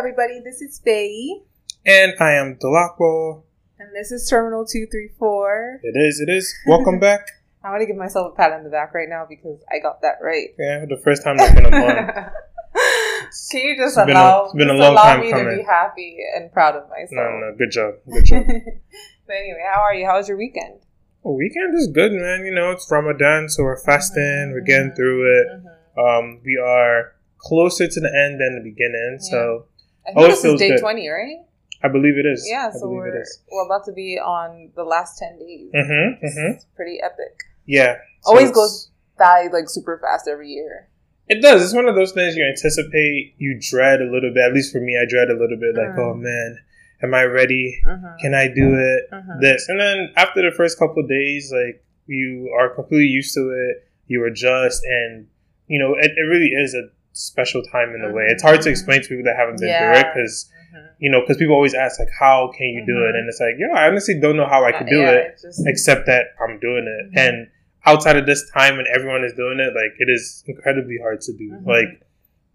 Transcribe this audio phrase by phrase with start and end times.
[0.00, 0.40] everybody.
[0.44, 1.40] This is Faye.
[1.86, 3.42] And I am Dolapo.
[3.78, 5.80] And this is Terminal 234.
[5.82, 6.54] It is, it is.
[6.66, 7.26] Welcome back.
[7.64, 10.02] I'm going to give myself a pat on the back right now because I got
[10.02, 10.48] that right.
[10.58, 12.10] Yeah, the first time I've been a month.
[13.50, 15.56] Can you just It's been a- allow, it's been a long allow time me to
[15.56, 17.10] be happy and proud of myself?
[17.12, 17.94] No, no, good job.
[18.12, 18.44] Good job.
[19.26, 20.04] but anyway, how are you?
[20.06, 20.80] How was your weekend?
[21.22, 22.44] well, weekend is good, man.
[22.44, 24.52] You know, it's Ramadan, so we're fasting.
[24.52, 25.46] We're getting through it.
[25.48, 25.64] Mhm.
[25.98, 29.66] Um, we are closer to the end than the beginning, so
[30.06, 30.80] I think Oh, this is day good.
[30.80, 31.36] 20, right?
[31.82, 32.46] I believe it is.
[32.48, 35.70] Yeah, I so we're, we're about to be on the last 10 days.
[35.74, 36.24] Mm-hmm.
[36.26, 36.58] Mm-hmm.
[36.74, 37.42] pretty epic.
[37.66, 37.96] Yeah.
[38.22, 40.88] So Always goes by like super fast every year.
[41.28, 41.62] It does.
[41.62, 44.44] It's one of those things you anticipate, you dread a little bit.
[44.46, 45.74] At least for me, I dread a little bit.
[45.74, 45.98] Like, Mm.
[45.98, 46.58] oh man,
[47.02, 47.80] am I ready?
[47.84, 48.18] Mhm.
[48.20, 49.10] Can I do it?
[49.12, 49.40] Mhm.
[49.40, 53.50] this and then after the first couple of days like you are completely used to
[53.50, 55.26] it you adjust and
[55.66, 58.68] you know it, it really is a special time in a way it's hard to
[58.70, 60.12] explain to people that haven't been through it Yeah.
[60.12, 60.88] because Mhm.
[60.98, 63.18] you know because people always ask like how can you do it Mhm.
[63.18, 65.66] and it's like yo i honestly don't know how i could do Yeah, it just-
[65.66, 67.18] except that i'm doing it Mhm.
[67.24, 67.48] and
[67.86, 71.32] outside of this time when everyone is doing it like it is incredibly hard to
[71.32, 71.66] do Mhm.
[71.66, 71.88] like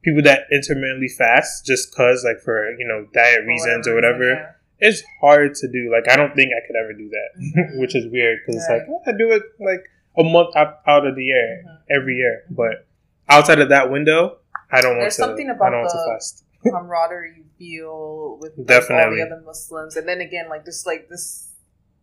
[0.03, 4.29] people that intermittently fast just cause like for you know diet reasons or reason, whatever
[4.33, 4.51] yeah.
[4.79, 5.91] it's hard to do.
[5.91, 7.29] Like I don't think I could ever do that,
[7.81, 9.83] which is weird because it's like I do it like
[10.17, 12.85] a month out, of the year every year, but
[13.29, 14.37] outside of that window,
[14.71, 15.21] I don't want There's to.
[15.23, 16.43] something I about don't want the- to fast.
[16.63, 19.21] camaraderie you feel with like, Definitely.
[19.21, 21.47] all the other Muslims, and then again, like just like this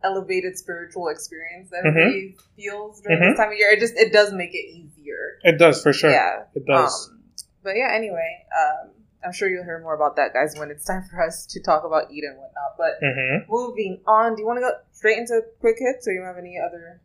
[0.05, 3.31] elevated spiritual experience that everybody feels during Mhm.
[3.31, 3.71] this time of year.
[3.71, 5.39] It just it does make it easier.
[5.45, 6.11] It does for sure.
[6.11, 6.45] Yeah.
[6.55, 7.09] It does.
[7.11, 7.23] Um,
[7.63, 8.91] but yeah, anyway, um,
[9.25, 11.85] I'm sure you'll hear more about that, guys, when it's time for us to talk
[11.85, 12.77] about Eid and whatnot.
[12.79, 16.23] But hmm moving on, do you want to go straight into quick hits, or you
[16.23, 17.01] have any other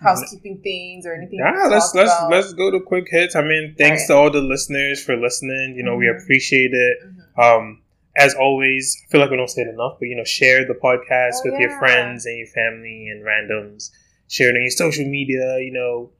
[0.00, 1.38] housekeeping things or anything?
[1.38, 2.30] Yeah, let's let's about?
[2.30, 3.34] let's go to quick hits.
[3.36, 5.74] I mean, thanks to all the listeners for listening.
[5.76, 6.22] You know, we Mhm.
[6.22, 6.98] appreciate it.
[7.04, 7.42] Mhm.
[7.42, 7.82] Um,
[8.16, 10.74] as always, I feel like we don't say it enough, but you know, share the
[10.74, 13.90] podcast Oh, with your friends and your family and randoms.
[14.28, 15.58] Share it on your social media.
[15.60, 16.10] You know,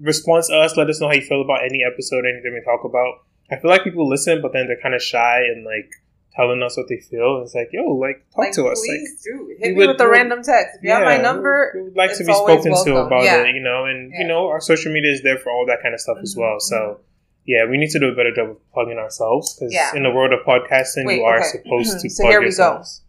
[0.00, 0.76] respond to us.
[0.76, 3.22] Let us know how you feel about any episode, anything we talk about.
[3.50, 5.90] I feel like people listen, but then they're kind of shy and like
[6.34, 7.42] telling us what they feel.
[7.42, 8.78] It's like, yo, like talk Like, to us.
[8.80, 10.76] Like, please do hit me would- with a random text.
[10.78, 13.42] If you have my number, We would like to be spoken to about Yeah.
[13.44, 14.20] it, you know, and Yeah.
[14.22, 16.40] you know, our social media is there for all that kind of stuff as Mhm,
[16.40, 16.60] well.
[16.60, 17.00] So,
[17.46, 19.90] yeah, we need to do a better job of plugging ourselves because Yeah.
[19.94, 21.46] in the world of podcasting, Wait, you are okay.
[21.48, 22.02] supposed Mhm.
[22.02, 22.48] to So plug here we go.
[22.48, 23.02] yourselves.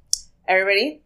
[0.47, 1.01] everybody,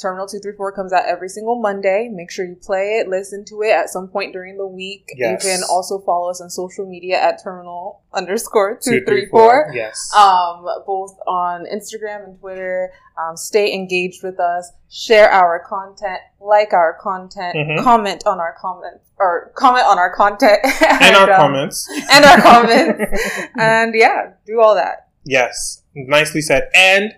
[0.00, 2.10] Terminal 234 comes out every single Monday.
[2.12, 5.08] Make sure you play it, listen to it at some point during the week.
[5.16, 5.42] Yes.
[5.42, 9.72] You can also follow us on social media at Terminal underscore 234.
[9.74, 10.12] Yes.
[10.14, 12.92] Um, both on Instagram and Twitter.
[13.18, 14.70] Um, stay engaged with us.
[14.90, 16.20] Share our content.
[16.40, 17.56] Like our content.
[17.56, 17.82] Mhm.
[17.82, 21.88] Comment on our comments or comment on our content and our um, comments.
[22.12, 23.02] and our comments.
[23.58, 25.08] and yeah, do all that.
[25.24, 25.82] yes.
[25.94, 26.68] Nicely said.
[26.74, 27.14] And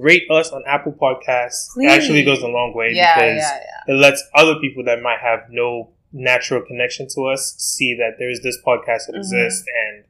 [0.00, 1.68] rate us on Apple Podcasts.
[1.76, 3.58] It actually goes a long way Yeah, because yeah,
[3.88, 3.94] yeah.
[3.94, 8.40] it lets other people that might have no natural connection to us see that there's
[8.42, 9.18] this podcast that Mhm.
[9.18, 10.04] exists and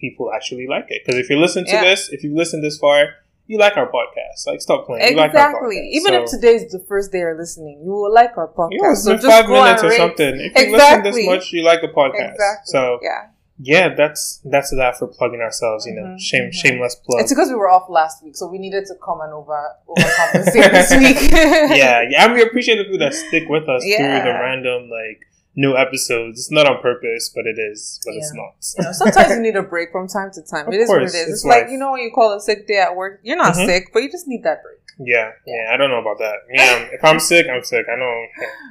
[0.00, 1.02] people actually like it.
[1.04, 3.08] Because if you listen to this, if you listen this far,
[3.46, 4.46] you like our podcast.
[4.46, 5.10] Like, stop playing.
[5.12, 5.88] You like our Exactly.
[5.92, 8.68] Even if today is the first day you're listening, you will like our podcast.
[8.72, 10.34] yeah, it's so been just five minutes or rate- something.
[10.40, 12.32] If you listen this much, you like the podcast.
[12.32, 12.64] Exactly.
[12.66, 13.26] So yeah,
[13.58, 15.86] yeah, that's that's that for plugging ourselves.
[15.86, 16.52] You know, Mhm, shame mhm.
[16.54, 17.22] shameless plug.
[17.22, 20.70] it's because we were off last week, so we needed to come and over overcompensate
[20.72, 21.30] this week.
[21.32, 23.98] yeah, yeah, and we appreciate the people that stick with us Yeah.
[24.22, 26.38] through the random like new episodes.
[26.38, 28.54] It's not on purpose, but it is, but it's not.
[28.94, 30.68] Sometimes you need a break from time to time.
[30.68, 31.20] Of it is course, is.
[31.22, 31.70] it's It's, like life.
[31.72, 33.66] you know when you call a sick day at work, you're not Mhm.
[33.66, 34.76] sick, but you just need that break.
[34.98, 36.36] Yeah, yeah, I don't know about that.
[36.50, 37.84] Yeah, if I'm sick, I'm sick.
[37.86, 38.26] I know.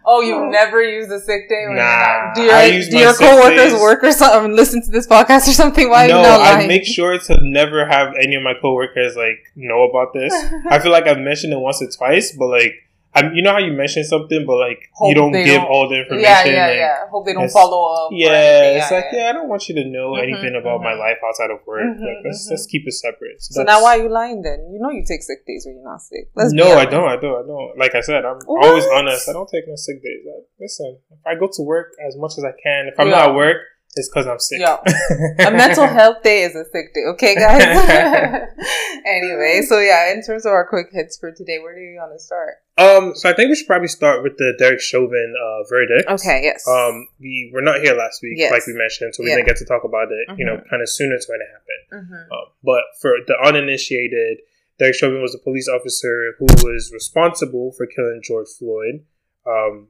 [0.07, 2.34] Oh, you never use a sick day when Nah.
[2.34, 3.79] Do your, I use do my your coworkers days.
[3.79, 4.56] work or something?
[4.56, 5.88] Listen to this podcast or something?
[5.88, 10.13] Why no, I make sure to never have any of my coworkers like know about
[10.13, 10.34] this.
[10.67, 12.73] I feel like I've mentioned it once or twice, but like,
[13.16, 15.88] I'm, you know how you mention something, but like Hope you don't give don't- all
[15.88, 16.28] the information.
[16.28, 17.08] yeah, yeah, like, yeah.
[17.09, 18.09] Hope they don't follow up.
[18.12, 21.00] Yeah, it's like yeah, I don't want you to know Mhm, anything about my mhm.
[21.00, 21.82] life outside of work.
[21.96, 23.41] Mhm, like let's let's keep it separate.
[23.41, 24.67] So that's- now why are you lying then?
[24.72, 26.28] You know you take sick days when you're not sick.
[26.35, 27.08] Let's no, I don't.
[27.08, 27.38] I don't.
[27.41, 27.78] I don't.
[27.79, 28.66] Like I said, I'm What?
[28.67, 29.29] always honest.
[29.29, 30.22] I don't take no sick days.
[30.28, 33.16] I, listen, if I go to work as much as I can, if I'm Yeah.
[33.16, 33.58] not at work,
[33.96, 34.59] it's because I'm sick.
[34.59, 34.78] Yeah.
[35.47, 37.64] A mental health day is a sick day, okay, guys?
[39.06, 42.12] anyway, so yeah, in terms of our quick hits for today, where do you want
[42.14, 42.56] to start?
[42.78, 46.09] Um, so I think we should probably start with the Derek Chauvin uh, verdict.
[46.09, 46.68] Okay, yes.
[46.68, 48.52] Um, we were not here last week, Yes.
[48.52, 49.38] like we mentioned, so we Yeah.
[49.38, 50.38] didn't get to talk about it.
[50.38, 50.70] You know, Mhm.
[50.70, 52.08] kind of soon it's going to happen.
[52.09, 52.32] Mhm.
[52.32, 54.40] Um, but for the uninitiated,
[54.78, 59.06] Derek Chauvin was a police officer who was responsible for killing George Floyd
[59.48, 59.88] um,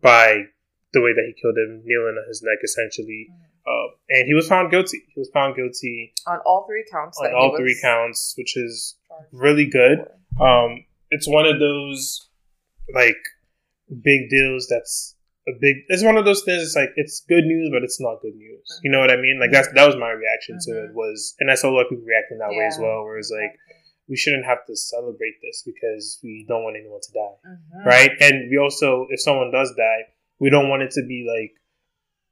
[0.00, 0.44] by
[0.92, 3.28] the way that he killed him, kneeling on his neck, essentially.
[3.66, 5.02] Uh, and he was found guilty.
[5.14, 7.18] He was found guilty on all three counts.
[7.18, 8.96] On all three counts, which is
[9.32, 9.98] really good.
[10.40, 12.28] Um, it's one of those
[12.94, 13.18] like
[14.02, 15.14] big deals that's
[15.48, 18.20] a big it's one of those things it's like it's good news but it's not
[18.20, 18.80] good news mm-hmm.
[18.84, 20.72] you know what i mean like that's that was my reaction mm-hmm.
[20.72, 20.96] to it mm-hmm.
[20.96, 22.58] was and i saw a lot of people reacting that yeah.
[22.58, 23.54] way as well where it's like
[24.08, 27.88] we shouldn't have to celebrate this because we don't want anyone to die mm-hmm.
[27.88, 30.02] right and we also if someone does die
[30.38, 31.54] we don't want it to be like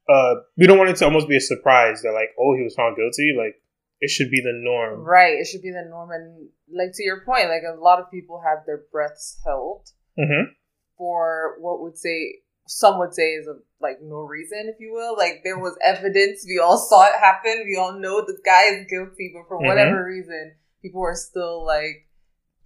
[0.09, 2.75] uh we don't want it to almost be a surprise that like oh he was
[2.75, 3.56] found guilty like
[4.01, 7.25] it should be the norm right it should be the norm and like to your
[7.25, 10.53] point like a lot of people have their breaths held mm-hmm.
[10.99, 12.35] for what would say
[12.67, 15.17] some would say is a, like no reason, if you will.
[15.17, 18.87] Like there was evidence, we all saw it happen, we all know the guy is
[18.89, 19.67] guilty, but for mm-hmm.
[19.67, 20.53] whatever reason,
[20.83, 22.09] people are still like,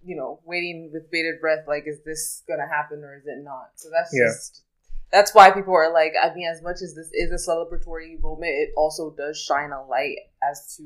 [0.03, 1.65] you know, waiting with bated breath.
[1.67, 3.71] Like, is this gonna happen or is it not?
[3.75, 4.27] So that's yeah.
[4.27, 4.63] just
[5.11, 8.51] that's why people are like, I mean, as much as this is a celebratory moment,
[8.51, 10.17] it also does shine a light
[10.49, 10.83] as to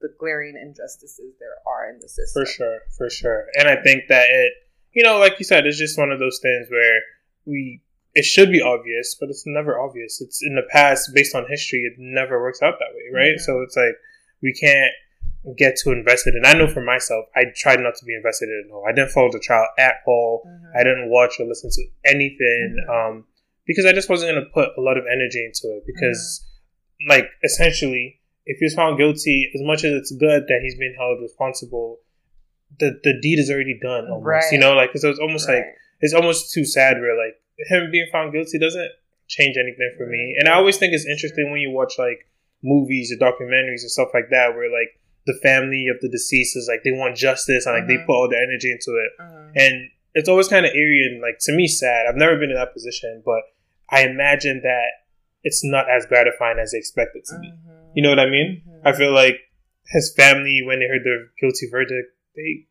[0.00, 2.44] the glaring injustices there are in the system.
[2.44, 3.46] For sure, for sure.
[3.58, 4.52] And I think that it,
[4.92, 7.00] you know, like you said, it's just one of those things where
[7.46, 7.80] we
[8.14, 10.20] it should be obvious, but it's never obvious.
[10.20, 13.36] It's in the past, based on history, it never works out that way, right?
[13.36, 13.42] Mm-hmm.
[13.42, 13.96] So it's like
[14.42, 14.92] we can't
[15.58, 16.34] get too invested.
[16.34, 18.84] And I know for myself, I tried not to be invested in it all.
[18.88, 20.42] I didn't follow the trial at all.
[20.46, 20.78] Mm-hmm.
[20.78, 22.90] I didn't watch or listen to anything mm-hmm.
[22.90, 23.24] um,
[23.66, 25.84] because I just wasn't going to put a lot of energy into it.
[25.86, 26.44] Because,
[27.02, 27.10] mm-hmm.
[27.10, 31.20] like, essentially, if he's found guilty, as much as it's good that he's being held
[31.20, 31.98] responsible,
[32.78, 34.26] the the deed is already done almost.
[34.26, 34.52] Right.
[34.52, 35.56] You know, like because it's almost right.
[35.56, 35.66] like
[36.00, 36.98] it's almost too sad.
[37.00, 37.36] Where like
[37.68, 38.90] him being found guilty doesn't
[39.28, 40.36] change anything for me.
[40.38, 42.28] And I always think it's interesting when you watch like
[42.62, 46.68] movies or documentaries and stuff like that, where like the family of the deceased is
[46.70, 48.00] like they want justice and like mm-hmm.
[48.00, 49.52] they put all their energy into it, mm-hmm.
[49.56, 52.06] and it's always kind of eerie and like to me sad.
[52.08, 53.42] I've never been in that position, but
[53.90, 54.88] I imagine that
[55.42, 57.48] it's not as gratifying as they expect it to be.
[57.48, 57.90] Mm-hmm.
[57.94, 58.62] You know what I mean?
[58.84, 59.38] I feel like
[59.86, 62.66] his family when they heard the guilty verdict, they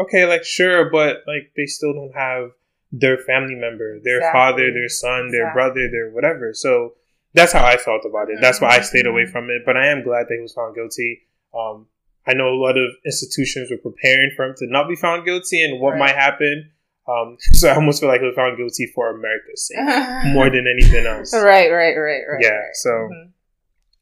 [0.00, 2.50] okay, like sure, but like they still don't have
[2.92, 4.38] their family member, their exactly.
[4.38, 5.54] father, their son, their exactly.
[5.54, 6.52] brother, their whatever.
[6.54, 6.94] So
[7.34, 8.38] that's how I felt about it.
[8.40, 9.32] That's why I stayed away mm-hmm.
[9.32, 9.62] from it.
[9.66, 11.22] But I am glad that he was found guilty.
[11.54, 11.86] Um,
[12.26, 15.64] I know a lot of institutions were preparing for him to not be found guilty
[15.64, 15.98] and what right.
[16.00, 16.70] might happen.
[17.08, 19.78] Um, so I almost feel like he was found guilty for America's sake
[20.34, 21.32] more than anything else.
[21.32, 22.40] Right, right, right, right.
[22.40, 22.50] Yeah.
[22.50, 22.74] Right.
[22.74, 23.30] So, mm-hmm.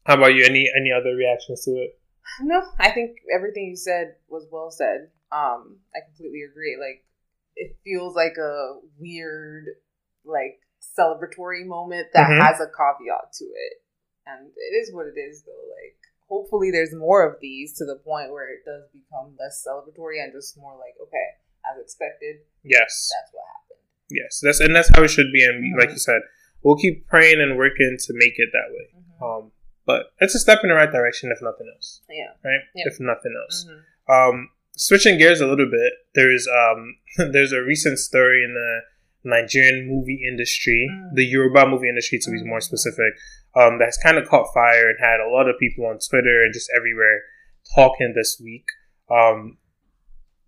[0.05, 0.43] how about you?
[0.43, 1.99] Any any other reactions to it?
[2.41, 5.09] No, I think everything you said was well said.
[5.31, 6.77] Um, I completely agree.
[6.79, 7.05] Like
[7.55, 9.65] it feels like a weird,
[10.25, 12.41] like celebratory moment that mm-hmm.
[12.41, 13.73] has a caveat to it.
[14.25, 15.51] And it is what it is, though.
[15.51, 15.97] Like,
[16.27, 20.33] hopefully, there's more of these to the point where it does become less celebratory and
[20.33, 21.27] just more like, okay,
[21.71, 22.37] as expected.
[22.63, 23.85] Yes, that's what happened.
[24.09, 25.43] Yes, that's and that's how it should be.
[25.43, 25.79] And mm-hmm.
[25.79, 26.21] like you said,
[26.63, 28.87] we'll keep praying and working to make it that way.
[28.95, 29.23] Mm-hmm.
[29.23, 29.51] Um,
[29.85, 32.01] but it's a step in the right direction, if nothing else.
[32.09, 32.33] Yeah.
[32.43, 32.61] Right.
[32.73, 33.67] If nothing else.
[33.69, 34.11] Mm-hmm.
[34.11, 36.95] Um, switching gears a little bit, there's um
[37.31, 38.81] there's a recent story in the
[39.25, 41.15] Nigerian movie industry, mm.
[41.15, 42.63] the Yoruba movie industry to be more mm.
[42.63, 43.13] specific,
[43.55, 46.53] um, that's kind of caught fire and had a lot of people on Twitter and
[46.53, 47.21] just everywhere
[47.75, 48.65] talking this week.
[49.09, 49.57] Um,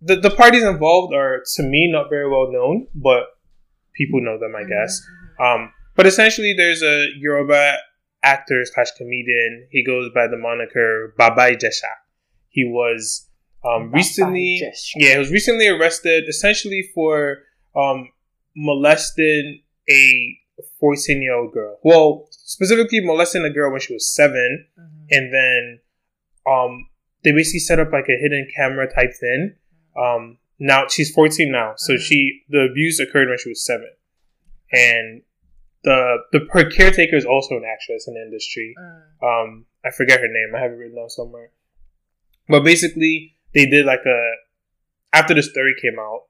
[0.00, 3.24] the the parties involved are to me not very well known, but
[3.94, 4.70] people know them, I mm-hmm.
[4.70, 5.02] guess.
[5.40, 7.74] Um, but essentially, there's a Yoruba
[8.22, 9.68] actor slash comedian.
[9.70, 11.92] He goes by the moniker Baba Ijesha.
[12.48, 13.28] He was
[13.64, 14.62] um, recently,
[14.96, 17.38] yeah, he was recently arrested essentially for
[17.76, 18.08] um,
[18.56, 20.38] molesting a
[20.80, 21.78] 14 year old girl.
[21.82, 25.04] Well, specifically molesting a girl when she was 7 mm-hmm.
[25.10, 25.80] and then
[26.50, 26.86] um,
[27.22, 29.54] they basically set up like a hidden camera type thing.
[30.00, 32.02] Um, now she's 14 now, so mm-hmm.
[32.02, 33.90] she the abuse occurred when she was seven,
[34.72, 35.22] and
[35.84, 38.74] the the her caretaker is also an actress in the industry.
[38.80, 39.02] Mm.
[39.22, 40.54] Um, I forget her name.
[40.56, 41.50] I have it written down somewhere.
[42.48, 44.32] But basically, they did like a
[45.12, 46.22] after the story came out,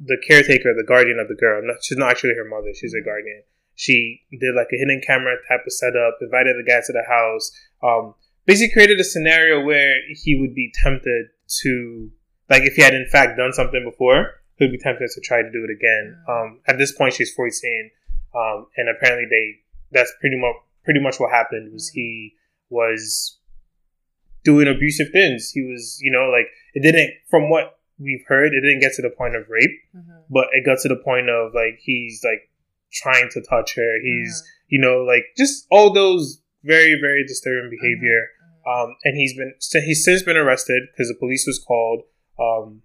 [0.00, 3.04] the caretaker, the guardian of the girl, not, she's not actually her mother, she's a
[3.04, 3.42] guardian.
[3.78, 7.52] She did like a hidden camera type of setup, invited the guy to the house,
[7.80, 8.12] um,
[8.44, 11.26] basically created a scenario where he would be tempted
[11.62, 12.10] to,
[12.50, 15.42] like, if he had in fact done something before, he would be tempted to try
[15.42, 16.18] to do it again.
[16.28, 16.42] Mm.
[16.42, 17.90] Um, at this point, she's 14,
[18.34, 19.60] um, and apparently they,
[19.92, 22.34] that's pretty much, pretty much what happened was he
[22.70, 23.38] was
[24.42, 25.52] doing abusive things.
[25.52, 29.02] He was, you know, like it didn't, from what we've heard, it didn't get to
[29.02, 30.18] the point of rape, mm-hmm.
[30.30, 32.48] but it got to the point of like he's like
[32.92, 34.00] trying to touch her.
[34.02, 34.66] He's, mm-hmm.
[34.68, 38.28] you know, like just all those very, very disturbing behavior.
[38.66, 38.90] Mm-hmm.
[38.90, 39.54] Um, and he's been,
[39.84, 42.02] he's since been arrested because the police was called,
[42.38, 42.82] um,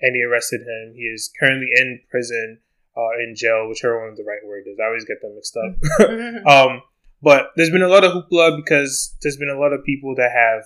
[0.00, 0.94] and he arrested him.
[0.94, 2.60] He is currently in prison,
[2.96, 4.78] uh, in jail, whichever one the right word is.
[4.80, 6.08] I always get them mixed up.
[6.08, 6.46] Mm-hmm.
[6.48, 6.82] um,
[7.22, 10.32] But there's been a lot of hoopla because there's been a lot of people that
[10.32, 10.64] have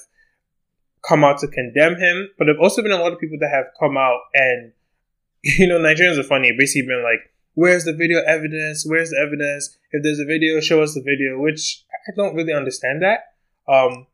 [1.07, 3.67] come out to condemn him, but there've also been a lot of people that have
[3.79, 4.73] come out and,
[5.43, 6.53] you know, Nigerians are funny.
[6.57, 8.87] Basically, been like, "Where's the video evidence?
[8.87, 9.77] Where's the evidence?
[9.91, 13.35] If there's a video, show us the video." Which I don't really understand that.
[13.67, 14.07] Um,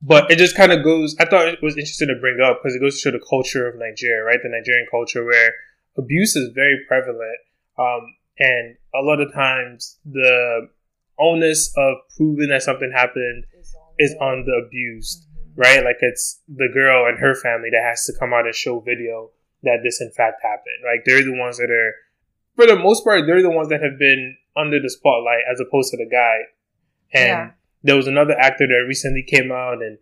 [0.00, 1.16] but it just kind of goes.
[1.18, 3.66] I thought it was interesting to bring up because it goes to show the culture
[3.66, 4.38] of Nigeria, right?
[4.40, 5.52] The Nigerian culture where
[5.98, 7.40] abuse is very prevalent,
[7.78, 10.68] um, and a lot of times the
[11.18, 13.44] onus of proving that something happened
[13.98, 15.60] is on, the abused, mm-hmm.
[15.60, 15.84] right?
[15.84, 19.30] Like it's the girl and her family that has to come out and show video
[19.62, 20.80] that this in fact happened.
[20.82, 21.94] Like they're the ones that are,
[22.56, 25.90] for the most part, they're the ones that have been under the spotlight as opposed
[25.90, 26.38] to the guy.
[27.12, 27.50] And yeah
[27.82, 29.98] there was another actor that recently came out and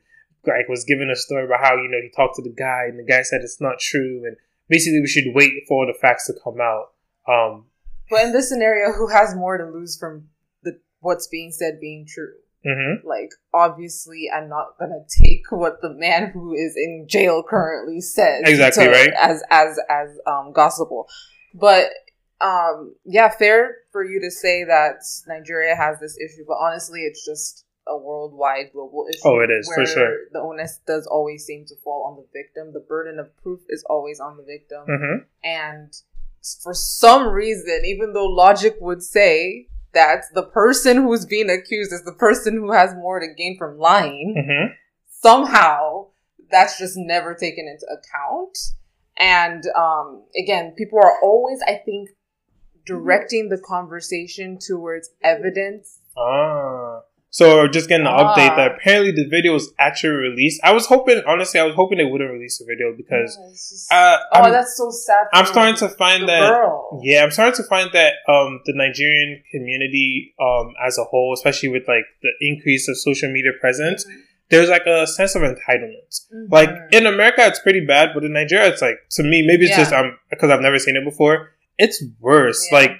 [0.46, 2.98] like was giving a story about how you know he talked to the guy and
[2.98, 4.36] the guy said it's not true and
[4.68, 6.92] basically we should wait for the facts to come out.
[7.28, 7.66] Um,
[8.10, 10.28] but in this scenario, who has more to lose from
[10.62, 12.32] the what's being said being true?
[12.66, 13.06] Mm-hmm.
[13.06, 18.42] Like obviously, I'm not gonna take what the man who is in jail currently says
[18.44, 21.06] exactly to, right as as as um, gospel,
[21.54, 21.90] but
[22.40, 27.24] um, yeah, fair for you to say that Nigeria has this issue, but honestly, it's
[27.24, 29.20] just a worldwide global issue.
[29.24, 30.16] Oh, it is for sure.
[30.32, 32.72] The onus does always seem to fall on the victim.
[32.72, 35.24] The burden of proof is always on the victim, mm-hmm.
[35.42, 35.92] and
[36.62, 42.04] for some reason, even though logic would say that the person who's being accused is
[42.04, 44.72] the person who has more to gain from lying, mm-hmm.
[45.08, 46.06] somehow
[46.50, 48.56] that's just never taken into account.
[49.18, 52.10] And um, again, people are always, I think,
[52.88, 56.00] directing the conversation towards evidence.
[56.16, 57.02] Ah.
[57.30, 58.34] So just getting an ah.
[58.34, 60.60] update that apparently the video was actually released.
[60.64, 63.38] I was hoping, honestly, I was hoping they wouldn't release the video because.
[63.52, 65.26] Just, uh, oh, that's so sad.
[65.34, 66.40] I'm starting to find that.
[66.40, 67.00] Girl.
[67.02, 71.68] Yeah, I'm starting to find that um, the Nigerian community um, as a whole, especially
[71.68, 74.20] with like the increase of social media presence, mm-hmm.
[74.48, 76.08] there's like a sense of entitlement.
[76.32, 76.50] Mm-hmm.
[76.50, 79.72] Like in America, it's pretty bad, but in Nigeria, it's like to me, maybe it's
[79.72, 79.84] yeah.
[79.84, 81.50] just um because I've never seen it before.
[81.78, 82.66] It's worse.
[82.70, 82.78] Yeah.
[82.78, 82.90] Like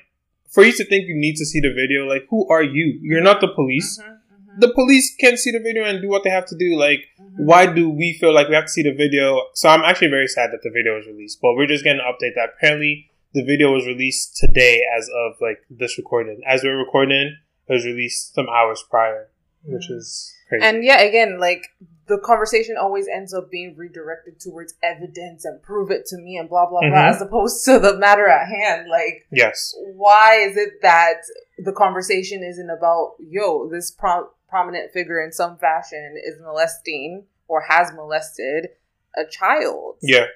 [0.49, 2.99] for you to think you need to see the video, like who are you?
[3.03, 3.99] You're not the police.
[3.99, 4.15] Mm-hmm
[4.59, 6.77] the police can see the video and do what they have to do.
[6.77, 7.47] Like, mm-hmm.
[7.47, 9.43] why do we feel like we have to see the video?
[9.55, 12.13] So I'm actually very sad that the video was released, but we're just getting an
[12.13, 16.43] update that apparently the video was released today as of like this recording.
[16.47, 17.37] As we're recording,
[17.69, 19.29] it was released some hours prior,
[19.65, 19.99] which mm-hmm.
[19.99, 20.65] is crazy.
[20.65, 21.69] And yeah, again, like
[22.09, 26.49] the conversation always ends up being redirected towards evidence and prove it to me and
[26.49, 26.91] blah blah mm-hmm.
[26.91, 28.89] blah, as opposed to the matter at hand.
[28.91, 31.21] Like, yes, why is it that
[31.59, 37.63] the conversation isn't about yo this prompt prominent figure in some fashion is molesting or
[37.63, 38.69] has molested
[39.17, 39.97] a child.
[40.03, 40.27] Yeah.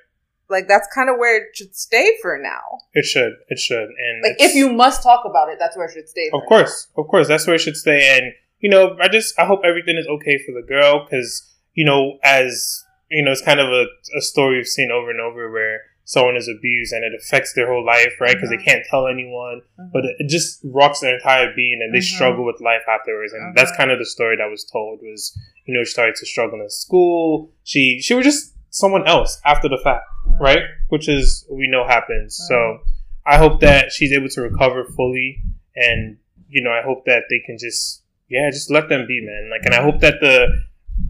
[0.48, 2.80] Like that's kind of where it should stay for now.
[2.92, 3.32] It should.
[3.48, 3.88] It should.
[3.88, 6.30] And like if you must talk about it, that's where it should stay.
[6.32, 6.88] Of course.
[6.96, 7.02] Now.
[7.02, 7.28] Of course.
[7.28, 8.16] That's where it should stay.
[8.16, 11.84] And you know, I just I hope everything is okay for the girl because you
[11.84, 13.86] know, as you know, it's kind of a,
[14.16, 17.70] a story we've seen over and over where someone is abused and it affects their
[17.70, 18.34] whole life, right?
[18.34, 18.58] Because mm-hmm.
[18.58, 19.90] they can't tell anyone, mm-hmm.
[19.92, 22.16] but it just rocks their entire being and they mm-hmm.
[22.16, 23.32] struggle with life afterwards.
[23.32, 26.26] And that's kind of the story that was told was, you know, she started to
[26.26, 27.50] struggle in school.
[27.64, 30.04] She, she was just someone else after the fact,
[30.40, 30.62] right?
[30.88, 32.40] Which is, we know happens.
[32.48, 32.80] So.
[33.24, 35.40] I hope that she's able to recover fully
[35.76, 36.16] and,
[36.48, 39.48] you know, I hope that they can just, yeah, just let them be, man.
[39.48, 40.48] Like, and I hope that the,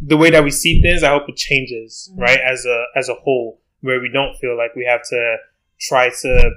[0.04, 2.40] the way that we see things, I hope it changes, right?
[2.40, 5.36] As a, as a whole where we don't feel like we have to
[5.80, 6.50] try to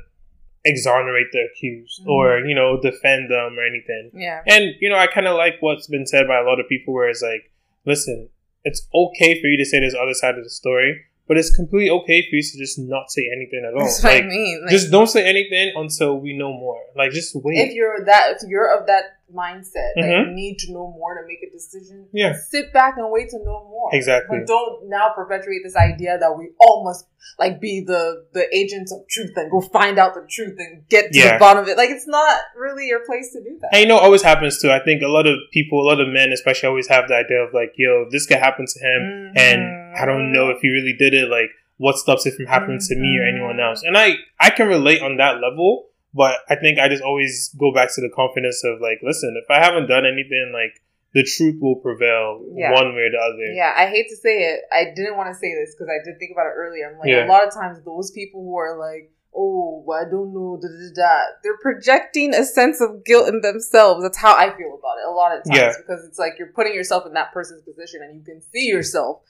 [0.65, 2.09] exonerate the accused mm-hmm.
[2.09, 4.11] or you know defend them or anything.
[4.13, 4.41] Yeah.
[4.47, 6.93] And you know, I kind of like what's been said by a lot of people,
[6.93, 7.51] where it's like,
[7.85, 8.29] listen,
[8.63, 11.89] it's okay for you to say this other side of the story, but it's completely
[12.01, 13.85] okay for you to just not say anything at all.
[13.85, 14.61] That's like, what I mean.
[14.63, 16.81] Like, just don't say anything until we know more.
[16.95, 17.59] Like, just wait.
[17.59, 20.01] If you're that, if you're of that mindset, mm-hmm.
[20.01, 22.07] that you need to know more to make a decision.
[22.13, 22.33] Yeah.
[22.49, 23.89] Sit back and wait to know more.
[23.93, 24.39] Exactly.
[24.39, 27.07] But don't now perpetuate this idea that we all must
[27.39, 31.11] like be the the agents of truth and go find out the truth and get
[31.11, 31.33] to yeah.
[31.33, 31.77] the bottom of it.
[31.77, 33.69] Like, it's not really your place to do that.
[33.73, 34.71] And you know, always happens too.
[34.71, 37.41] I think a lot of people, a lot of men, especially, always have the idea
[37.41, 39.37] of like, yo, this could happen to him, mm-hmm.
[39.37, 41.29] and I don't know if he really did it.
[41.29, 42.93] Like what stops it from happening mm-hmm.
[42.93, 43.83] to me or anyone else.
[43.83, 47.73] And I, I can relate on that level, but I think I just always go
[47.73, 50.81] back to the confidence of like, listen, if I haven't done anything, like
[51.13, 52.71] the truth will prevail yeah.
[52.71, 53.53] one way or the other.
[53.53, 54.61] Yeah, I hate to say it.
[54.71, 56.89] I didn't want to say this because I did think about it earlier.
[56.89, 57.25] I'm like, yeah.
[57.25, 60.69] a lot of times those people who are like, oh, well, I don't know, da,
[60.69, 64.01] da, da, they're projecting a sense of guilt in themselves.
[64.01, 65.73] That's how I feel about it a lot of times yeah.
[65.77, 69.21] because it's like you're putting yourself in that person's position and you can see yourself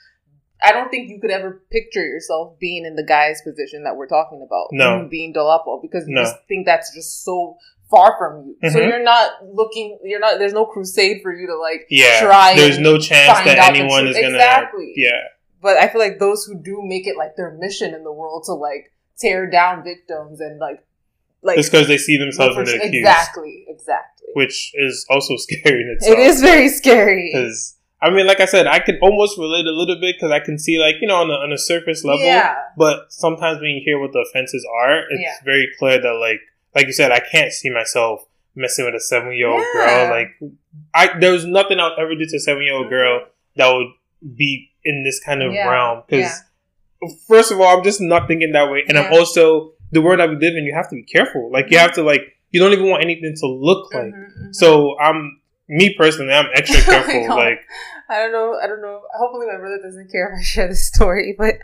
[0.64, 4.08] I don't think you could ever picture yourself being in the guy's position that we're
[4.08, 4.70] talking about.
[4.72, 5.08] No.
[5.10, 6.24] Being Dolapo because you no.
[6.24, 7.58] just think that's just so
[7.90, 8.56] far from you.
[8.64, 8.74] Mm-hmm.
[8.74, 12.56] So you're not looking, you're not, there's no crusade for you to like yeah, try.
[12.56, 14.28] There's no chance that anyone is gonna.
[14.30, 14.94] Exactly.
[14.96, 15.12] Yeah.
[15.62, 18.44] But I feel like those who do make it like their mission in the world
[18.46, 20.86] to like tear down victims and like,
[21.42, 21.58] like.
[21.58, 22.96] It's because they see themselves in the accused.
[22.96, 23.66] Exactly.
[23.68, 24.28] Exactly.
[24.34, 26.18] Which is also scary in itself.
[26.18, 27.32] It is very scary.
[27.34, 27.75] Because.
[28.06, 30.60] I mean, like I said, I can almost relate a little bit because I can
[30.60, 32.24] see, like, you know, on, the, on a surface level.
[32.24, 32.56] Yeah.
[32.78, 35.36] But sometimes when you hear what the offenses are, it's yeah.
[35.44, 36.42] very clear that, like,
[36.76, 40.08] like you said, I can't see myself messing with a seven year old yeah.
[40.08, 40.20] girl.
[40.20, 40.54] Like,
[40.94, 43.74] I there was nothing I would ever do to a seven year old girl that
[43.74, 43.88] would
[44.36, 45.68] be in this kind of yeah.
[45.68, 46.04] realm.
[46.08, 46.44] Because
[47.28, 50.30] first of all, I'm just not thinking that way, and I'm also the world that
[50.30, 50.64] we live in.
[50.66, 51.50] You have to be careful.
[51.52, 52.22] Like, you have to like
[52.52, 54.04] you don't even want anything to look like.
[54.04, 54.52] Mm-hmm, mm-hmm.
[54.52, 57.36] So I'm me personally, I'm extra oh careful.
[57.36, 57.66] like
[58.10, 58.60] I don't know.
[58.62, 59.02] I don't know.
[59.18, 61.36] Hopefully, my brother doesn't care if I share this story.
[61.46, 61.60] But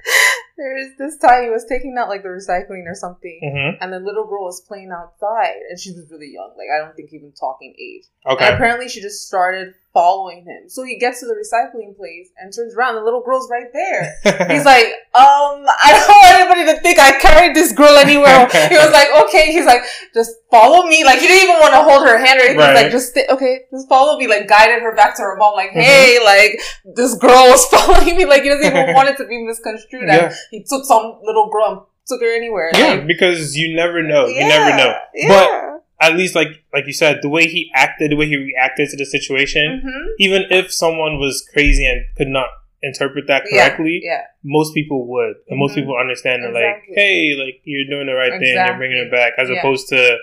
[0.57, 3.83] there is this time he was taking out like the recycling or something, mm-hmm.
[3.83, 6.53] and the little girl was playing outside, and she was really young.
[6.57, 8.05] Like I don't think even talking age.
[8.27, 8.45] Okay.
[8.45, 10.69] And apparently, she just started following him.
[10.69, 12.95] So he gets to the recycling place and turns around.
[12.95, 14.15] The little girl's right there.
[14.49, 18.47] He's like, um, I don't want anybody to think I carried this girl anywhere.
[18.69, 19.51] he was like, okay.
[19.51, 19.81] He's like,
[20.13, 21.03] just follow me.
[21.03, 22.57] Like he didn't even want to hold her hand or anything.
[22.57, 22.83] Right.
[22.83, 24.27] like, just stay, okay, just follow me.
[24.27, 25.55] Like guided her back to her mom.
[25.55, 25.81] Like, mm-hmm.
[25.81, 26.61] hey, like
[26.95, 28.25] this girl was following me.
[28.25, 30.07] Like he doesn't even want it to be misconstrued.
[30.07, 30.25] Yeah.
[30.25, 32.71] And he took some little girl and took her anywhere.
[32.73, 34.27] Yeah, like, because you never know.
[34.27, 34.93] Yeah, you never know.
[35.15, 35.27] Yeah.
[35.29, 35.71] But
[36.01, 38.97] at least like like you said, the way he acted, the way he reacted to
[38.97, 40.07] the situation, mm-hmm.
[40.19, 42.47] even if someone was crazy and could not
[42.83, 44.21] interpret that correctly, yeah, yeah.
[44.43, 45.59] most people would, and mm-hmm.
[45.59, 46.63] most people understand exactly.
[46.63, 48.47] like, hey, like you're doing the right exactly.
[48.47, 49.59] thing, you're bringing it back, as yeah.
[49.59, 50.17] opposed to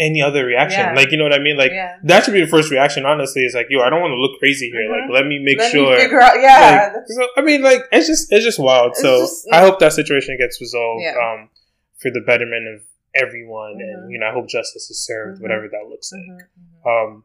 [0.00, 0.80] any other reaction.
[0.80, 0.94] Yeah.
[0.94, 1.56] Like, you know what I mean?
[1.56, 1.72] Like,
[2.04, 3.42] that should be the first reaction, honestly.
[3.42, 4.88] It's like, yo, I don't want to look crazy here.
[4.88, 5.12] Mm-hmm.
[5.12, 5.94] Like, let me make let sure.
[5.94, 6.92] Me figure out, yeah.
[6.94, 8.92] Like, so, I mean, like, it's just, it's just wild.
[8.92, 11.50] It's so just, I hope that situation gets resolved, um,
[11.98, 12.80] for the betterment of
[13.14, 14.02] everyone, mm-hmm.
[14.02, 15.42] and you know, I hope justice is served, mm-hmm.
[15.42, 16.46] whatever that looks like.
[16.46, 16.88] Mm-hmm.
[16.88, 17.14] Mm-hmm.
[17.14, 17.24] Um,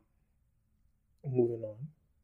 [1.23, 1.77] moving on.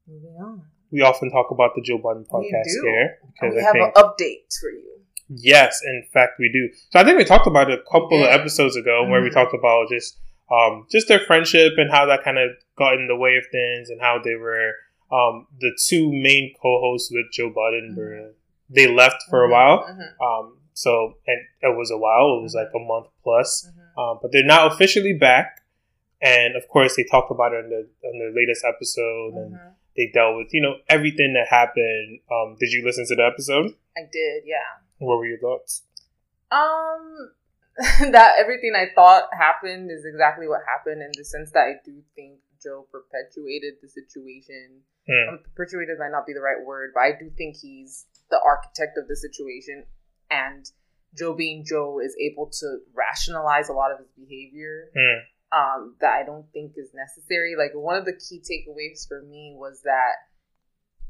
[0.08, 0.64] Moving on.
[0.92, 4.04] We often talk about the Joe Budden podcast here because we I have think, an
[4.04, 5.00] update for you.
[5.30, 6.70] Yes, in fact, we do.
[6.90, 8.26] So I think we talked about it a couple yeah.
[8.26, 9.36] of episodes ago where we mm-hmm.
[9.36, 10.18] talked about just
[10.52, 13.90] um, just their friendship and how that kind of got in the way of things
[13.90, 14.74] and how they were
[15.12, 18.32] um, the two main co-hosts with Joe Budden were
[18.70, 19.86] they left for a while.
[20.24, 22.38] Um, so, and it was a while.
[22.40, 23.68] It was like a month plus.
[23.68, 24.00] Mm-hmm.
[24.00, 25.62] Um, but they're now officially back.
[26.22, 29.54] And of course, they talked about it in the in the latest episode, mm-hmm.
[29.56, 32.20] and they dealt with you know everything that happened.
[32.32, 33.74] Um, did you listen to the episode?
[33.98, 34.44] I did.
[34.46, 34.80] Yeah.
[35.00, 35.82] What were your thoughts?
[36.52, 37.32] Um,
[38.12, 42.02] that everything I thought happened is exactly what happened in the sense that I do
[42.16, 44.82] think Joe perpetuated the situation.
[45.10, 45.30] Mm.
[45.30, 48.98] Um, perpetuated might not be the right word, but I do think he's the architect
[48.98, 49.84] of the situation
[50.30, 50.70] and
[51.18, 55.20] Joe being Joe is able to rationalize a lot of his behavior mm.
[55.52, 57.56] um, that I don't think is necessary.
[57.58, 60.14] Like one of the key takeaways for me was that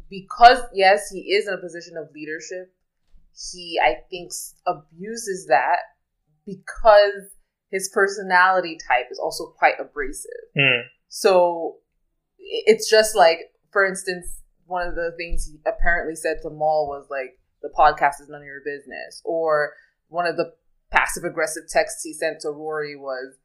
[0.10, 2.74] because yes, he is in a position of leadership,
[3.34, 4.32] he I think
[4.66, 5.80] abuses that
[6.46, 7.36] because
[7.70, 10.32] his personality type is also quite abrasive.
[10.58, 10.84] Mm.
[11.08, 11.78] So
[12.38, 13.40] it's just like,
[13.72, 14.26] for instance,
[14.66, 18.42] one of the things he apparently said to Mal was like, the podcast is none
[18.42, 19.22] of your business.
[19.24, 19.74] Or
[20.10, 20.54] one of the
[20.92, 23.36] passive aggressive texts he sent to Rory was,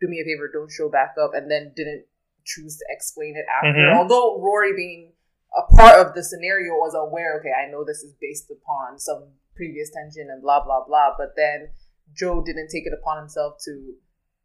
[0.00, 2.04] do me a favor, don't show back up, and then didn't
[2.44, 3.78] choose to explain it after.
[3.78, 3.98] Mm-hmm.
[3.98, 5.12] Although Rory being
[5.56, 9.28] a part of the scenario was aware, okay, I know this is based upon some
[9.54, 11.14] previous tension and blah, blah, blah.
[11.16, 11.68] But then
[12.12, 13.94] Joe didn't take it upon himself to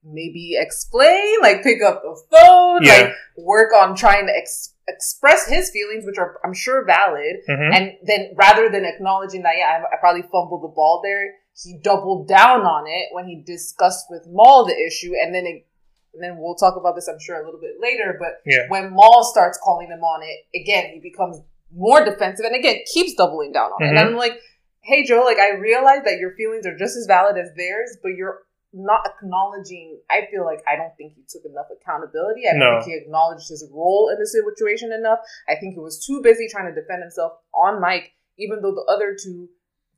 [0.03, 2.93] maybe explain, like pick up the phone, yeah.
[2.93, 7.73] like work on trying to ex- express his feelings, which are I'm sure valid, mm-hmm.
[7.73, 11.79] and then rather than acknowledging that, yeah, I, I, probably fumbled the ball there, he
[11.83, 15.65] doubled down on it when he discussed with Mal the issue, and then it,
[16.13, 18.17] and then we'll talk about this, I'm sure, a little bit later.
[18.19, 18.65] But yeah.
[18.69, 21.41] when Mal starts calling him on it again, he becomes
[21.75, 23.95] more defensive, and again keeps doubling down on mm-hmm.
[23.95, 23.99] it.
[23.99, 24.39] And I'm like,
[24.81, 28.09] hey Joe, like I realize that your feelings are just as valid as theirs, but
[28.09, 29.99] you're not acknowledging.
[30.09, 32.43] I feel like I don't think he took enough accountability.
[32.47, 32.79] I don't no.
[32.79, 35.19] think he acknowledged his role in the situation enough.
[35.47, 38.85] I think he was too busy trying to defend himself on mic, even though the
[38.91, 39.49] other two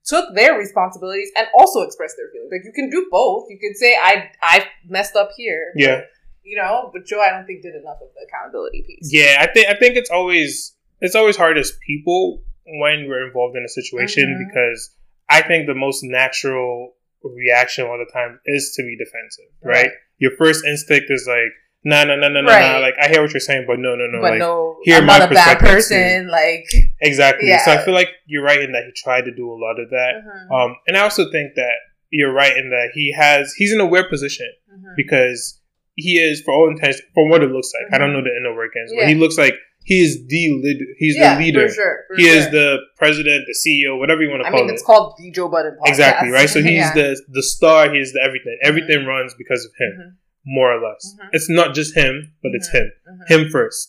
[0.03, 2.51] took their responsibilities and also expressed their feelings.
[2.51, 3.47] Like you can do both.
[3.49, 5.73] You can say I I messed up here.
[5.75, 5.97] Yeah.
[5.97, 6.07] But,
[6.43, 9.09] you know, but Joe, I don't think did enough of the accountability piece.
[9.13, 13.55] Yeah, I think I think it's always it's always hard as people when we're involved
[13.55, 14.47] in a situation mm-hmm.
[14.47, 14.91] because
[15.29, 16.93] I think the most natural
[17.23, 19.85] reaction all the time is to be defensive, right?
[19.85, 19.91] right.
[20.17, 21.51] Your first instinct is like,
[21.83, 22.79] no, no, no, no, no.
[22.79, 24.21] Like I hear what you're saying, but no, no, no.
[24.21, 26.25] But like, no, hear I'm my not a bad person.
[26.25, 26.31] Too.
[26.31, 26.65] Like
[26.99, 27.49] exactly.
[27.49, 27.65] Yeah.
[27.65, 29.89] So I feel like you're right in that he tried to do a lot of
[29.89, 30.13] that.
[30.23, 30.53] Mm-hmm.
[30.53, 31.73] Um, and I also think that
[32.11, 34.93] you're right in that he has he's in a weird position mm-hmm.
[34.95, 35.59] because
[35.95, 37.87] he is for all intents, from what it looks like.
[37.87, 37.95] Mm-hmm.
[37.95, 38.17] I don't mm-hmm.
[38.17, 39.01] know the inner workings, yeah.
[39.01, 40.85] but he looks like he is the leader.
[40.97, 41.67] He's yeah, the leader.
[41.67, 42.35] For sure, for he sure.
[42.35, 44.63] is the president, the CEO, whatever you want to call it.
[44.63, 44.73] I mean, it.
[44.73, 45.89] It's called the Joe Budden podcast.
[45.89, 46.49] Exactly right.
[46.49, 46.93] So he's yeah.
[46.93, 47.93] the the star.
[47.93, 48.57] He's the everything.
[48.61, 48.69] Mm-hmm.
[48.69, 49.07] Everything mm-hmm.
[49.07, 50.09] runs because of him, mm-hmm.
[50.45, 51.15] more or less.
[51.15, 51.29] Mm-hmm.
[51.33, 52.91] It's not just him, but it's him.
[53.27, 53.87] Him 1st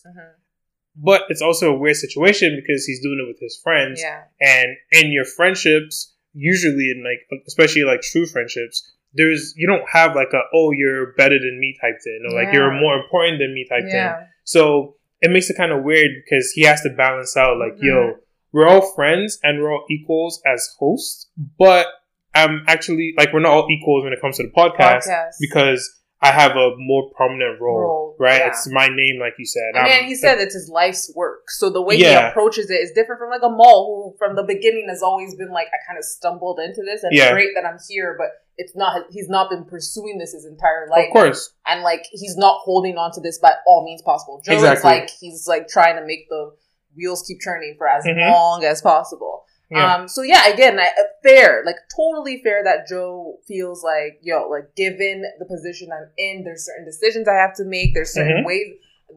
[0.95, 4.01] But it's also a weird situation because he's doing it with his friends.
[4.01, 4.23] Yeah.
[4.41, 10.15] And in your friendships, usually in like, especially like true friendships, there's you don't have
[10.15, 12.53] like a oh you're better than me type thing or like yeah.
[12.53, 14.27] you're more important than me type thing.
[14.43, 17.87] So it makes it kind of weird because he has to balance out like mm-hmm.
[17.87, 18.13] yo
[18.53, 21.87] we're all friends and we're all equals as hosts, but
[22.35, 25.33] I'm actually like we're not all equals when it comes to the podcast, podcast.
[25.41, 28.37] because I have a more prominent role, role right?
[28.37, 28.47] Yeah.
[28.47, 29.73] It's my name, like you said.
[29.75, 31.49] And then he said it's his life's work.
[31.49, 32.21] So the way yeah.
[32.21, 35.35] he approaches it is different from like a Mal, who from the beginning has always
[35.35, 37.25] been like, I kind of stumbled into this, and yeah.
[37.25, 38.27] it's great that I'm here, but
[38.57, 39.05] it's not.
[39.11, 42.97] He's not been pursuing this his entire life, of course, and like he's not holding
[42.97, 44.41] on to this by all means possible.
[44.45, 44.77] Joe exactly.
[44.77, 46.53] is like he's like trying to make the
[46.95, 48.19] wheels keep turning for as mm-hmm.
[48.19, 49.45] long as possible.
[49.71, 49.95] Yeah.
[49.95, 54.47] Um, so yeah, again, I, uh, fair, like totally fair that Joe feels like, yo,
[54.47, 58.37] like given the position I'm in, there's certain decisions I have to make, there's certain
[58.37, 58.45] mm-hmm.
[58.45, 58.67] ways,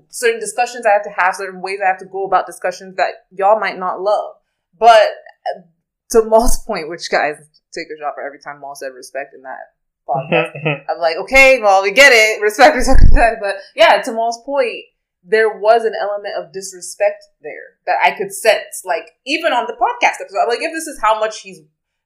[0.08, 3.26] certain discussions I have to have, certain ways I have to go about discussions that
[3.30, 4.36] y'all might not love.
[4.78, 5.08] But
[5.56, 5.62] uh,
[6.12, 7.36] to Mal's point, which guys
[7.78, 9.76] take a shot for every time Mal said respect in that
[10.08, 10.52] podcast,
[10.90, 13.02] I'm like, okay, well, we get it, respect, respect,
[13.40, 14.84] but yeah, to Mal's point
[15.28, 18.82] there was an element of disrespect there that I could sense.
[18.84, 21.60] Like even on the podcast episode, I'm like, if this is how much he's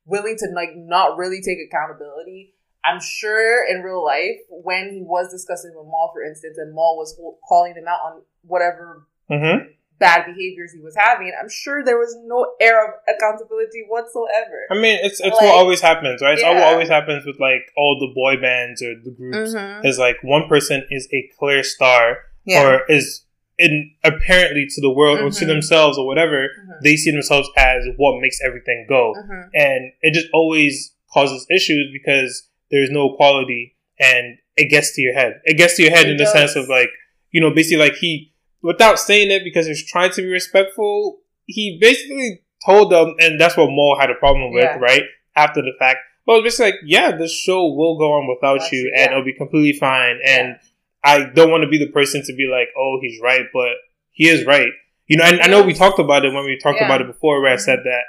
[0.07, 2.55] willing to like not really take accountability,
[2.85, 6.97] I'm sure in real life when he was discussing with Mal, for instance, and Mal
[6.97, 7.15] was
[7.47, 9.69] calling him out on whatever mm-hmm.
[10.01, 14.67] Bad behaviors he was having, I'm sure there was no air of accountability whatsoever.
[14.71, 16.33] I mean, it's it's like, what always happens, right?
[16.33, 16.55] It's yeah.
[16.55, 19.55] what always happens with like all the boy bands or the groups.
[19.55, 19.87] Mm-hmm.
[19.87, 22.65] Is like one person is a clear star yeah.
[22.65, 23.25] or is
[23.59, 25.27] in apparently to the world mm-hmm.
[25.27, 25.49] or to mm-hmm.
[25.49, 26.73] themselves or whatever, mm-hmm.
[26.83, 29.15] they see themselves as what makes everything go.
[29.17, 29.49] Mm-hmm.
[29.55, 35.15] And it just always causes issues because there's no quality and it gets to your
[35.15, 35.41] head.
[35.45, 36.33] It gets to your head it in does.
[36.33, 36.89] the sense of like,
[37.31, 38.30] you know, basically like he,
[38.63, 43.57] without saying it because he's trying to be respectful, he basically told them, and that's
[43.57, 44.77] what Mo had a problem with, yeah.
[44.77, 45.03] right?
[45.37, 45.99] After the fact.
[46.27, 49.11] But it's just like, yeah, this show will go on without you, and yeah.
[49.11, 50.19] it'll be completely fine.
[50.25, 50.57] And
[51.03, 53.71] I don't want to be the person to be like, oh, he's right, but
[54.11, 54.71] he is right.
[55.07, 56.85] You know, and I know we talked about it when we talked yeah.
[56.85, 57.65] about it before, where I mm-hmm.
[57.65, 58.03] said that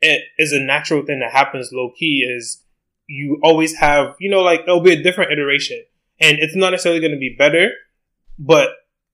[0.00, 2.26] it is a natural thing that happens low key.
[2.34, 2.62] Is
[3.06, 5.82] you always have, you know, like it'll be a different iteration,
[6.18, 7.72] and it's not necessarily going to be better,
[8.38, 8.70] but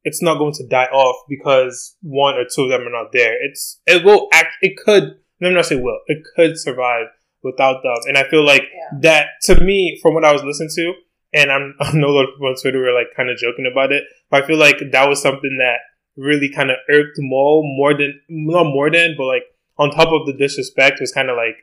[0.07, 3.35] it's not going to die off because one or two of them are not there.
[3.45, 4.55] It's it will act.
[4.62, 5.19] It could.
[5.40, 5.99] Let me not say will.
[6.07, 7.09] It could survive
[7.42, 8.99] without them, and I feel like yeah.
[9.01, 10.95] that to me, from what I was listening to,
[11.35, 13.69] and I'm, I know a lot of people on Twitter were like kind of joking
[13.71, 15.79] about it, but I feel like that was something that
[16.16, 19.42] really kind of irked Mal more than, not more than, but like
[19.79, 21.57] on top of the disrespect was kind of like,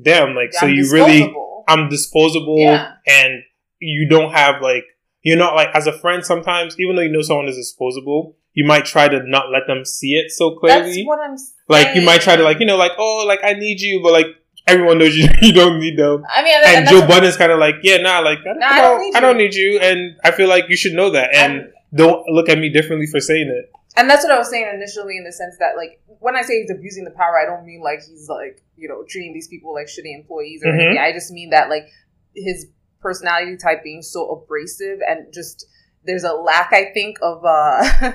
[0.00, 1.34] damn, like, yeah, so I'm you really,
[1.68, 2.94] I'm disposable yeah.
[3.06, 3.42] and
[3.78, 4.84] you don't have like,
[5.22, 8.64] you're not like, as a friend sometimes, even though you know someone is disposable, you
[8.64, 10.80] might try to not let them see it so clearly.
[10.82, 11.54] That's what I'm saying.
[11.68, 14.12] Like, you might try to like, you know, like, oh, like, I need you, but
[14.12, 14.26] like,
[14.66, 15.28] everyone knows you.
[15.42, 16.24] You don't need them.
[16.28, 18.66] I mean, and, and Joe Budden's kind of like, yeah, nah, like, I don't, nah,
[18.66, 19.78] I don't, need, I don't need, you.
[19.80, 23.06] and I feel like you should know that, and I'm, don't look at me differently
[23.06, 23.72] for saying it.
[23.96, 26.60] And that's what I was saying initially, in the sense that, like, when I say
[26.60, 29.74] he's abusing the power, I don't mean like he's like, you know, treating these people
[29.74, 30.80] like shitty employees or mm-hmm.
[30.80, 30.98] anything.
[30.98, 31.88] I just mean that like
[32.34, 32.66] his
[33.00, 35.66] personality type being so abrasive and just
[36.04, 37.82] there's a lack, I think, of uh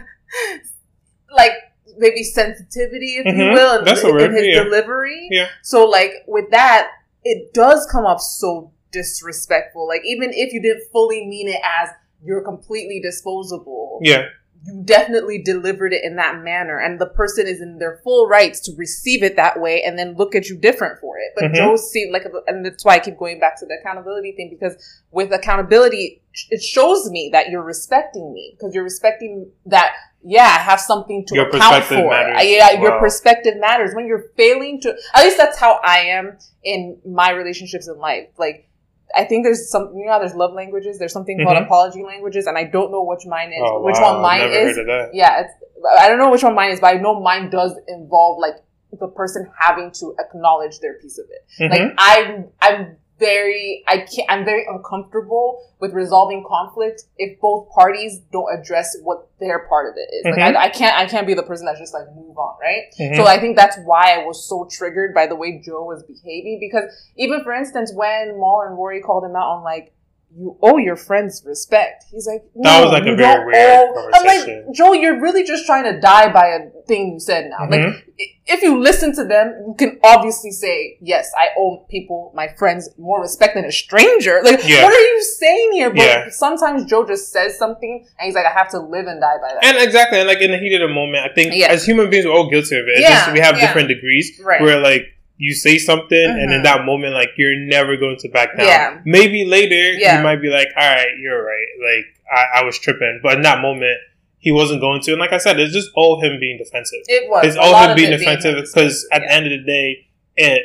[1.36, 1.54] like
[1.98, 3.40] maybe sensitivity, if mm-hmm.
[3.40, 4.64] you will, in, in his yeah.
[4.64, 5.28] delivery.
[5.32, 5.48] Yeah.
[5.62, 6.90] So like with that,
[7.24, 9.88] it does come off so disrespectful.
[9.88, 11.90] Like even if you didn't fully mean it as
[12.24, 14.00] you're completely disposable.
[14.02, 14.28] Yeah.
[14.66, 18.60] You definitely delivered it in that manner, and the person is in their full rights
[18.62, 21.34] to receive it that way, and then look at you different for it.
[21.36, 21.56] But mm-hmm.
[21.56, 24.76] Joe seemed like, and that's why I keep going back to the accountability thing because
[25.12, 29.94] with accountability, it shows me that you're respecting me because you're respecting that
[30.28, 32.10] yeah, I have something to your account for.
[32.10, 32.42] Matters.
[32.44, 32.82] Yeah, wow.
[32.82, 33.92] your perspective matters.
[33.94, 38.30] When you're failing to, at least that's how I am in my relationships in life.
[38.40, 38.68] Like,
[39.14, 40.98] I think there's some, you know, there's love languages.
[40.98, 41.48] There's something mm-hmm.
[41.48, 43.62] called apology languages, and I don't know which mine is.
[43.62, 44.14] Oh, which wow.
[44.14, 45.10] one mine Never is?
[45.14, 45.54] Yeah, it's,
[46.00, 48.56] I don't know which one mine is, but I know mine does involve like
[49.00, 51.46] the person having to acknowledge their piece of it.
[51.62, 51.72] Mm-hmm.
[51.72, 58.20] Like I'm, I'm very I can't I'm very uncomfortable with resolving conflict if both parties
[58.32, 60.26] don't address what their part of it is.
[60.26, 60.40] Mm-hmm.
[60.40, 62.84] Like I, I, can't I can't be the person that's just like move on, right?
[63.00, 63.16] Mm-hmm.
[63.16, 66.60] So I think that's why I was so triggered by the way Joe was behaving
[66.60, 66.84] because
[67.16, 69.94] even for instance when Mal and Rory called him out on like
[70.38, 72.04] you owe your friends respect.
[72.12, 74.10] He's like, no, that was like a very weird owe.
[74.14, 77.66] I'm like, Joe, you're really just trying to die by a thing you said now.
[77.66, 77.72] Mm-hmm.
[77.72, 78.04] Like,
[78.46, 82.90] if you listen to them, you can obviously say, yes, I owe people, my friends,
[82.98, 84.42] more respect than a stranger.
[84.44, 84.84] Like, yeah.
[84.84, 85.90] what are you saying here?
[85.90, 86.30] But yeah.
[86.30, 89.54] sometimes Joe just says something and he's like, I have to live and die by
[89.54, 89.64] that.
[89.64, 91.68] And exactly, and like in the heat of the moment, I think yeah.
[91.68, 93.00] as human beings, we're all guilty of it.
[93.00, 93.10] Yeah.
[93.10, 94.62] Just, we have different degrees right.
[94.62, 96.40] where like, you say something mm-hmm.
[96.40, 96.64] and in mm-hmm.
[96.64, 99.02] that moment like you're never going to back down yeah.
[99.06, 100.18] maybe later yeah.
[100.18, 103.42] you might be like all right you're right like I, I, was tripping but in
[103.44, 103.98] that moment
[104.38, 107.30] he wasn't going to and like i said it's just all him being defensive it
[107.30, 109.28] was it's all him being defensive because at yeah.
[109.28, 110.64] the end of the day it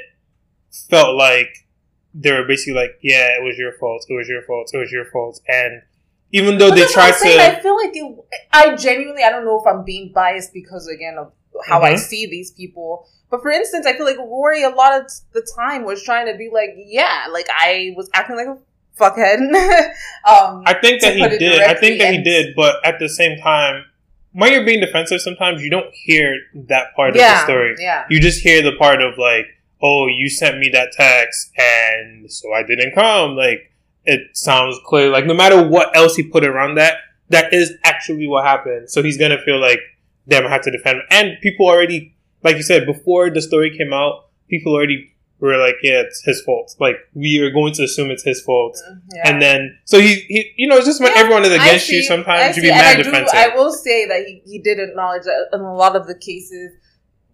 [0.89, 1.49] felt like
[2.15, 4.93] they were basically like yeah it was your fault it was your fault it was
[4.93, 5.83] your fault and
[6.33, 8.17] even though but they tried to i feel like it,
[8.53, 11.33] i genuinely i don't know if i'm being biased because again of
[11.67, 11.93] how mm-hmm.
[11.93, 15.49] i see these people but for instance, I feel like Rory a lot of the
[15.57, 18.59] time was trying to be like, yeah, like I was acting like a
[19.01, 19.39] fuckhead.
[20.29, 21.63] um, I think that he did.
[21.63, 22.57] I think that he did.
[22.57, 23.85] But at the same time,
[24.33, 27.75] when you're being defensive, sometimes you don't hear that part yeah, of the story.
[27.79, 28.05] Yeah.
[28.11, 29.47] You just hear the part of like,
[29.81, 33.37] oh, you sent me that text, and so I didn't come.
[33.37, 33.71] Like
[34.05, 35.09] it sounds clear.
[35.09, 36.95] Like no matter what else he put around that,
[37.29, 38.91] that is actually what happened.
[38.91, 39.79] So he's gonna feel like,
[40.37, 41.01] I have to defend.
[41.11, 45.77] And people already like you said, before the story came out, people already were like,
[45.83, 46.75] yeah, it's his fault.
[46.79, 48.79] Like, we are going to assume it's his fault.
[48.91, 49.31] Mm, yeah.
[49.31, 52.03] And then, so he, he, you know, it's just when yeah, everyone is against you,
[52.03, 53.35] sometimes you be mad defensive.
[53.35, 56.73] I will say that he, he did acknowledge that in a lot of the cases,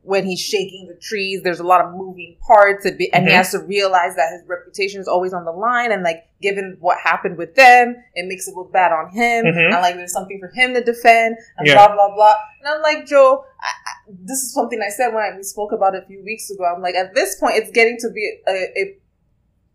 [0.06, 3.30] when he's shaking the trees, there's a lot of moving parts, and, be, and mm-hmm.
[3.30, 5.90] he has to realize that his reputation is always on the line.
[5.90, 9.58] And like, given what happened with them, it makes it look bad on him, mm-hmm.
[9.58, 11.74] and like, there's something for him to defend, and yeah.
[11.74, 12.34] blah blah blah.
[12.60, 15.94] And I'm like, Joe, I, I, this is something I said when we spoke about
[15.94, 16.64] it a few weeks ago.
[16.64, 18.98] I'm like, at this point, it's getting to be a, a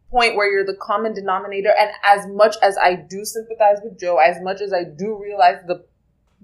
[0.09, 1.73] point where you're the common denominator.
[1.77, 5.57] And as much as I do sympathize with Joe, as much as I do realize
[5.67, 5.85] the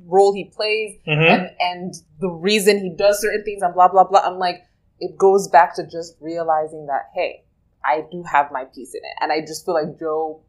[0.05, 1.21] role he plays mm-hmm.
[1.21, 4.21] and and the reason he does certain things and blah blah blah.
[4.21, 4.63] I'm like,
[4.99, 7.43] it goes back to just realizing that hey,
[7.83, 10.41] I do have my piece in it, and I just feel like Joe.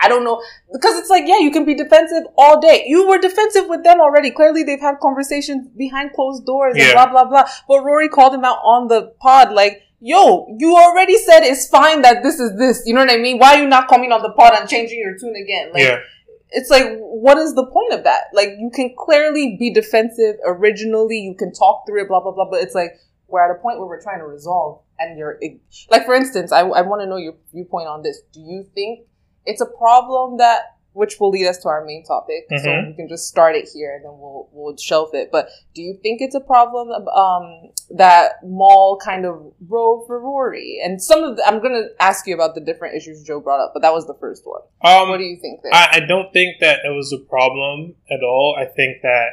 [0.00, 0.42] I don't know
[0.72, 2.84] because it's like yeah, you can be defensive all day.
[2.86, 4.30] You were defensive with them already.
[4.30, 6.84] Clearly, they've had conversations behind closed doors yeah.
[6.84, 7.44] and blah blah blah.
[7.68, 12.02] But Rory called him out on the pod like yo, you already said it's fine
[12.02, 12.82] that this is this.
[12.86, 13.38] You know what I mean?
[13.38, 15.72] Why are you not coming on the pod and changing your tune again?
[15.72, 16.00] Like, yeah
[16.52, 18.24] it's like what is the point of that?
[18.32, 22.48] Like you can clearly be defensive originally you can talk through it blah blah blah
[22.50, 22.92] but it's like
[23.28, 25.40] we're at a point where we're trying to resolve and you're
[25.90, 28.20] like for instance i, I want to know your viewpoint on this.
[28.32, 29.06] Do you think
[29.46, 32.48] it's a problem that which will lead us to our main topic.
[32.50, 32.64] Mm-hmm.
[32.64, 35.30] So we can just start it here and then we'll we'll shelf it.
[35.32, 40.80] But do you think it's a problem um, that Mal kind of wrote for Rory?
[40.84, 43.60] And some of the, I'm going to ask you about the different issues Joe brought
[43.60, 44.60] up, but that was the first one.
[44.82, 45.72] Um, what do you think there?
[45.74, 48.56] I, I, don't think that it was a problem at all.
[48.58, 49.28] I think that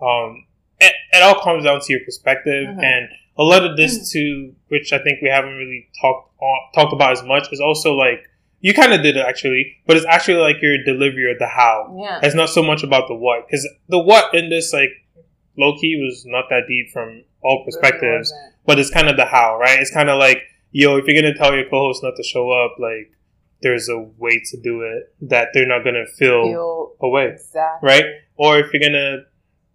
[0.00, 0.46] um,
[0.80, 2.80] it, it, all comes down to your perspective mm-hmm.
[2.80, 4.18] and a lot of this mm-hmm.
[4.18, 6.30] too, which I think we haven't really talked
[6.74, 8.28] talked about as much, is also like
[8.62, 11.94] you kind of did it actually, but it's actually like your delivery of the how.
[12.00, 12.20] Yeah.
[12.22, 14.90] It's not so much about the what, because the what in this like
[15.58, 19.24] low key was not that deep from all perspectives, really but it's kind of the
[19.24, 19.80] how, right?
[19.80, 22.76] It's kind of like, yo, if you're gonna tell your co-host not to show up,
[22.78, 23.12] like
[23.62, 27.88] there's a way to do it that they're not gonna feel, feel away, exactly.
[27.88, 28.04] right?
[28.36, 29.24] Or if you're gonna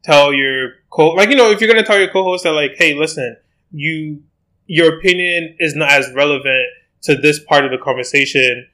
[0.05, 2.93] tell your co, like you know, if you're gonna tell your co-host that like, hey,
[2.93, 3.35] listen,
[3.69, 4.23] you,
[4.65, 6.67] your opinion is not as relevant
[7.01, 8.65] to this part of the conversation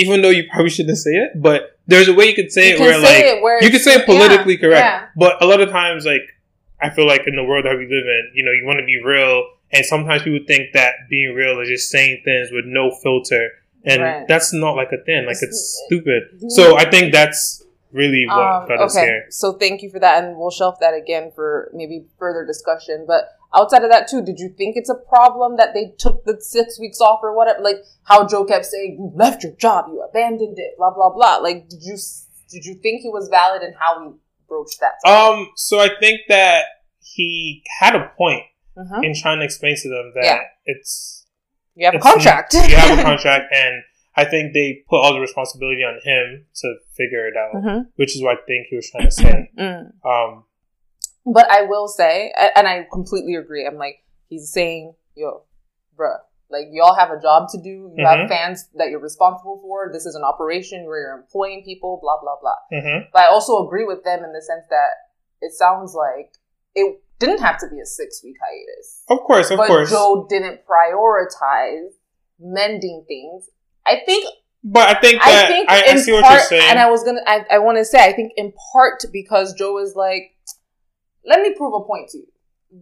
[0.00, 2.76] even though you probably shouldn't say it, but there's a way you could say you
[2.76, 4.80] it where say like it where you can say it politically yeah, correct.
[4.80, 5.06] Yeah.
[5.16, 6.22] But a lot of times, like
[6.80, 8.86] I feel like in the world that we live in, you know, you want to
[8.86, 12.90] be real, and sometimes people think that being real is just saying things with no
[13.02, 13.50] filter,
[13.84, 14.28] and right.
[14.28, 15.26] that's not like a thing.
[15.26, 16.22] Like it's stupid.
[16.48, 19.04] So I think that's really what um, got us okay.
[19.04, 19.26] here.
[19.30, 23.04] So thank you for that, and we'll shelf that again for maybe further discussion.
[23.06, 26.40] But outside of that too, did you think it's a problem that they took the
[26.40, 27.60] six weeks off or whatever?
[27.62, 31.36] Like how Joe kept saying, "You left your job, you abandoned it," blah blah blah.
[31.36, 31.96] Like, did you
[32.50, 34.16] did you think he was valid in how he
[34.48, 35.08] broached that?
[35.08, 36.64] Um, so I think that
[37.00, 38.44] he had a point
[38.76, 39.04] mm-hmm.
[39.04, 40.40] in trying to explain to them that yeah.
[40.66, 41.26] it's
[41.74, 42.54] you have a contract.
[42.54, 43.82] you have a contract, and
[44.16, 47.80] I think they put all the responsibility on him to figure it out, mm-hmm.
[47.96, 49.50] which is what I think he was trying to say.
[49.58, 49.92] Mm.
[50.04, 50.44] Um,
[51.32, 53.66] but I will say, and I completely agree.
[53.66, 55.44] I'm like, he's saying, yo,
[55.98, 56.18] bruh,
[56.50, 57.68] like y'all have a job to do.
[57.68, 58.20] You mm-hmm.
[58.20, 59.90] have fans that you're responsible for.
[59.92, 62.56] This is an operation where you're employing people, blah, blah, blah.
[62.72, 63.10] Mm-hmm.
[63.12, 64.90] But I also agree with them in the sense that
[65.40, 66.32] it sounds like
[66.74, 69.04] it didn't have to be a six week hiatus.
[69.08, 69.90] Of course, of but course.
[69.90, 71.90] Joe didn't prioritize
[72.40, 73.48] mending things.
[73.86, 74.26] I think
[74.64, 76.90] But I think that I, think I, I see part, what you're saying, and I
[76.90, 77.20] was gonna.
[77.26, 80.34] I, I want to say I think in part because Joe is like,
[81.24, 82.28] let me prove a point to you.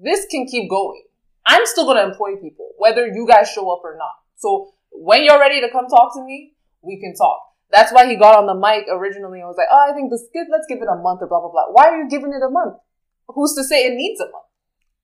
[0.03, 1.03] This can keep going.
[1.47, 4.13] I'm still gonna employ people, whether you guys show up or not.
[4.37, 7.41] So when you're ready to come talk to me, we can talk.
[7.71, 10.25] That's why he got on the mic originally and was like, oh, I think this,
[10.51, 11.67] let's give it a month or blah, blah, blah.
[11.71, 12.77] Why are you giving it a month?
[13.29, 14.49] Who's to say it needs a month?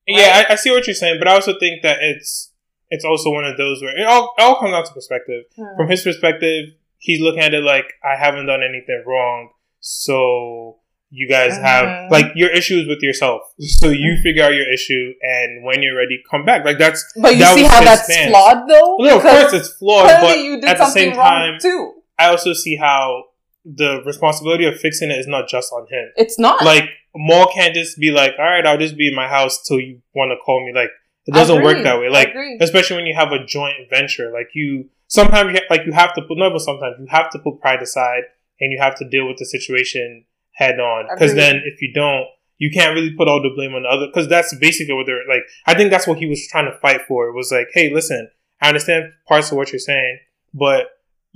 [0.08, 0.16] Right?
[0.18, 2.52] Yeah, I, I, see what you're saying, but I also think that it's,
[2.88, 5.44] it's also one of those where it all, it all comes down to perspective.
[5.56, 5.76] Hmm.
[5.76, 9.50] From his perspective, he's looking at it like, I haven't done anything wrong.
[9.80, 10.78] So
[11.14, 11.62] you guys uh-huh.
[11.62, 13.42] have like your issues with yourself.
[13.84, 16.64] So you figure out your issue, and when you're ready, come back.
[16.64, 17.04] Like that's.
[17.20, 18.30] But you that see how that's stance.
[18.30, 18.96] flawed, though.
[18.98, 20.36] No, of course it's flawed, but
[20.68, 21.92] at the same time, too.
[22.18, 23.24] I also see how
[23.64, 26.10] the responsibility of fixing it is not just on him.
[26.16, 29.28] It's not like Mal can't just be like, "All right, I'll just be in my
[29.28, 30.90] house till you want to call me." Like
[31.26, 32.08] it doesn't work that way.
[32.08, 35.92] Like especially when you have a joint venture, like you sometimes you ha- like you
[35.92, 38.24] have to put no, but sometimes you have to put pride aside
[38.60, 41.06] and you have to deal with the situation head on.
[41.12, 42.26] Because then if you don't,
[42.58, 44.06] you can't really put all the blame on the other.
[44.06, 45.42] Because that's basically what they're like.
[45.66, 47.28] I think that's what he was trying to fight for.
[47.28, 48.28] It was like, hey, listen,
[48.60, 50.18] I understand parts of what you're saying,
[50.52, 50.86] but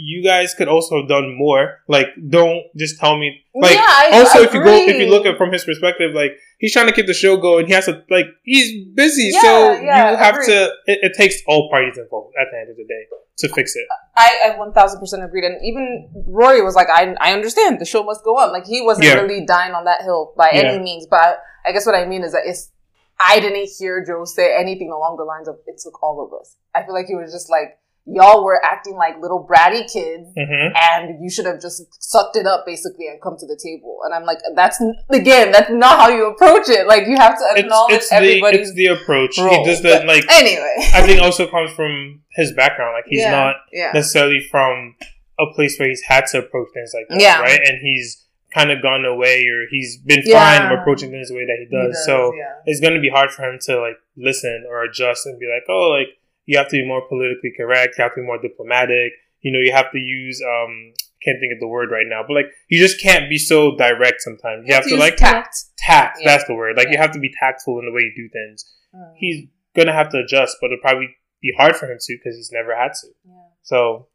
[0.00, 1.80] you guys could also have done more.
[1.88, 3.42] Like, don't just tell me.
[3.52, 6.32] Like, yeah, I, also, if you go, if you look at from his perspective, like
[6.58, 7.66] he's trying to keep the show going.
[7.66, 10.72] He has to, like, he's busy, yeah, so yeah, you have to.
[10.86, 13.06] It, it, takes all parties involved at the end of the day
[13.38, 13.86] to fix it.
[14.16, 17.80] I, I one thousand percent agreed, and even Rory was like, "I, I understand.
[17.80, 20.78] The show must go on." Like he wasn't really dying on that hill by any
[20.82, 22.72] means, but I guess what I mean is that it's.
[23.20, 26.56] I didn't hear Joe say anything along the lines of "it took all of us."
[26.74, 27.78] I feel like he was just like
[28.10, 30.74] y'all were acting like little bratty kids mm-hmm.
[30.92, 33.98] and you should have just sucked it up basically and come to the table.
[34.04, 36.86] And I'm like, that's again, that's not how you approach it.
[36.86, 39.38] Like you have to acknowledge it's, it's everybody's the, it's the approach.
[39.38, 39.50] Role.
[39.50, 40.76] He does that like anyway.
[40.94, 42.94] I think also comes from his background.
[42.94, 43.92] Like he's yeah, not yeah.
[43.92, 44.96] necessarily from
[45.38, 47.40] a place where he's had to approach things like that, yeah.
[47.40, 47.60] right?
[47.62, 50.58] And he's kind of gone away or he's been yeah.
[50.58, 51.88] fine approaching things the way that he does.
[51.88, 52.32] He does so
[52.64, 55.64] it's going to be hard for him to like listen or adjust and be like,
[55.68, 56.08] oh, like
[56.48, 57.96] you have to be more politically correct.
[57.98, 59.12] You have to be more diplomatic.
[59.42, 62.32] You know, you have to use um can't think of the word right now, but
[62.32, 64.64] like you just can't be so direct sometimes.
[64.64, 65.56] You, you have, have, to, like tact.
[65.76, 66.30] Tact, yeah.
[66.30, 66.76] that's the word.
[66.76, 66.92] Like yeah.
[66.92, 68.64] you have to be tactful in the way you do things.
[68.94, 69.12] Mm.
[69.16, 72.50] He's gonna have to adjust, but it'll probably be hard for him to because he's
[72.50, 73.08] never had to.
[73.26, 73.32] Yeah.
[73.62, 74.08] So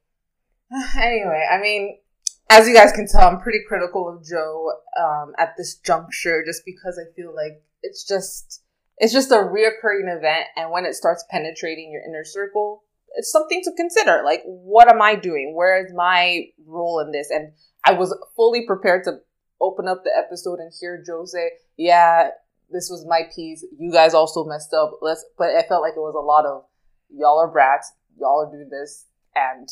[0.98, 2.00] anyway, I mean,
[2.50, 6.64] as you guys can tell, I'm pretty critical of Joe um, at this juncture, just
[6.66, 8.64] because I feel like it's just
[8.98, 10.48] it's just a reoccurring event.
[10.56, 12.84] And when it starts penetrating your inner circle,
[13.16, 14.22] it's something to consider.
[14.24, 15.54] Like, what am I doing?
[15.56, 17.30] Where is my role in this?
[17.30, 17.54] And
[17.84, 19.20] I was fully prepared to
[19.62, 22.30] open up the episode and hear Joe say, yeah,
[22.70, 23.66] this was my piece.
[23.78, 25.00] You guys also messed up.
[25.02, 26.64] Let's, but I felt like it was a lot of
[27.10, 27.92] y'all are brats.
[28.20, 29.06] Y'all are doing this.
[29.36, 29.70] And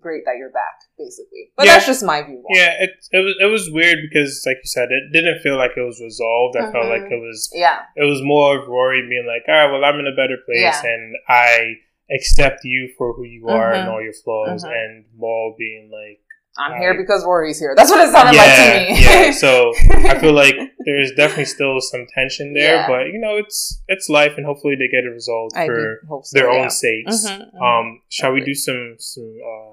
[0.00, 1.52] great that you're back, basically.
[1.56, 1.74] But yeah.
[1.74, 2.42] that's just my view.
[2.50, 5.72] Yeah, it it was it was weird because, like you said, it didn't feel like
[5.76, 6.56] it was resolved.
[6.56, 6.72] I mm-hmm.
[6.72, 7.80] felt like it was yeah.
[7.96, 10.60] It was more of Rory being like, all right, well, I'm in a better place,
[10.60, 10.82] yeah.
[10.84, 11.74] and I
[12.10, 13.80] accept you for who you are mm-hmm.
[13.80, 14.72] and all your flaws, mm-hmm.
[14.72, 16.20] and Mal being like.
[16.58, 17.72] I'm here because Rory's here.
[17.74, 19.02] That's what it sounded yeah, like to me.
[19.02, 19.30] yeah.
[19.30, 24.10] So I feel like there's definitely still some tension there, but you know, it's it's
[24.10, 27.24] life, and hopefully they get it resolved I for so, their own sakes.
[27.26, 27.62] Mm-hmm, mm-hmm.
[27.62, 29.71] Um, shall we do some some uh,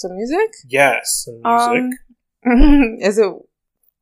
[0.00, 0.50] some music?
[0.66, 1.98] Yes, some music.
[2.46, 3.30] Um, is it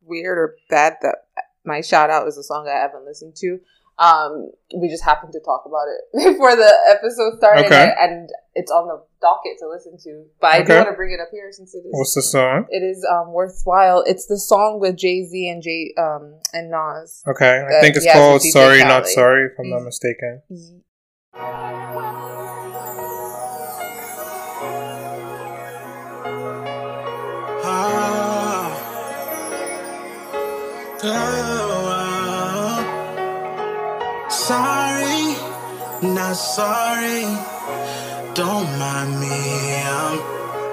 [0.03, 1.17] weird or bad that
[1.65, 3.59] my shout out is a song I haven't listened to?
[3.99, 7.93] Um, we just happened to talk about it before the episode started, okay.
[7.99, 10.25] and it's on the docket to listen to.
[10.41, 10.67] But I okay.
[10.67, 11.91] do want to bring it up here since it is.
[11.91, 12.67] What's the song?
[12.71, 14.05] It is um, worthwhile.
[14.07, 17.25] It's the song with Jay Z and Jay um, and Nas.
[17.27, 20.43] Okay, I think it's called "Sorry Not Sorry," if I'm not mistaken.
[34.31, 35.37] Sorry,
[36.03, 37.23] not sorry.
[38.35, 39.29] Don't mind me,
[39.87, 40.19] I'm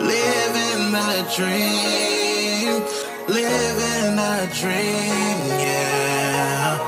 [0.02, 2.82] living a dream,
[3.28, 6.80] living a dream, yeah.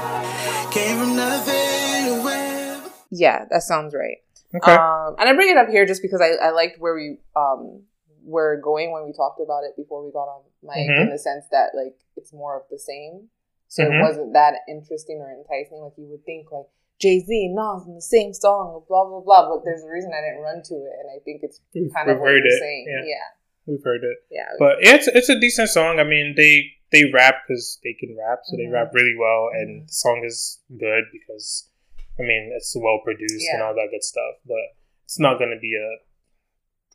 [0.72, 2.24] Came from nothing.
[2.24, 2.92] With...
[3.12, 4.18] Yeah, that sounds right.
[4.56, 4.72] Okay.
[4.72, 7.84] Um, and I bring it up here just because I, I liked where we um,
[8.24, 11.04] were going when we talked about it before we got on mic, mm-hmm.
[11.04, 13.30] in the sense that like it's more of the same.
[13.68, 13.94] So mm-hmm.
[13.94, 16.68] it wasn't that interesting or enticing like you would think like
[17.00, 19.50] Jay Z Nas in the same song, blah blah blah.
[19.50, 22.10] But there's a reason I didn't run to it, and I think it's We've kind
[22.10, 22.60] of what you're it.
[22.60, 22.86] saying.
[22.90, 23.06] Yeah.
[23.06, 23.28] yeah.
[23.68, 24.18] we've heard it.
[24.32, 26.00] Yeah, but it's it's a decent song.
[26.00, 28.72] I mean, they they rap because they can rap, so mm-hmm.
[28.72, 29.86] they rap really well, and mm-hmm.
[29.86, 31.70] the song is good because
[32.18, 33.56] I mean it's well produced yeah.
[33.56, 34.42] and all that good stuff.
[34.48, 36.08] But it's not going to be a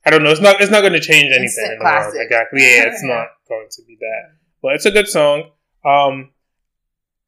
[0.04, 0.30] I don't know.
[0.30, 0.60] It's not.
[0.60, 2.14] It's not going to change anything in the world.
[2.16, 2.60] Exactly.
[2.60, 4.34] Yeah, it's not going to be that.
[4.60, 5.50] But it's a good song.
[5.84, 6.30] Um,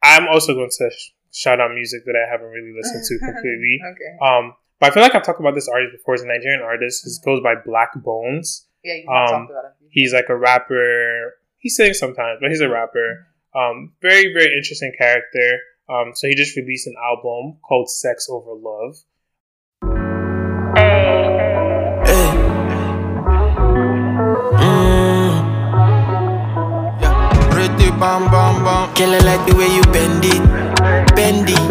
[0.05, 0.91] I'm also going to
[1.33, 3.81] shout out music that I haven't really listened to completely.
[3.83, 4.13] okay.
[4.21, 6.15] Um, but I feel like I've talked about this artist before.
[6.15, 7.05] He's a Nigerian artist.
[7.05, 8.67] He goes by Blaqbonez.
[8.85, 9.73] Yeah, you um, talked about it.
[9.91, 11.35] He's like a rapper.
[11.57, 13.27] He sings sometimes, but he's a rapper.
[13.55, 15.59] Um, very very interesting character.
[15.89, 18.97] Um, so he just released an album called Sex Over Love.
[28.05, 28.85] Bam bam bam.
[28.95, 30.41] Girl, I like the way you bend it,
[31.17, 31.65] bend it,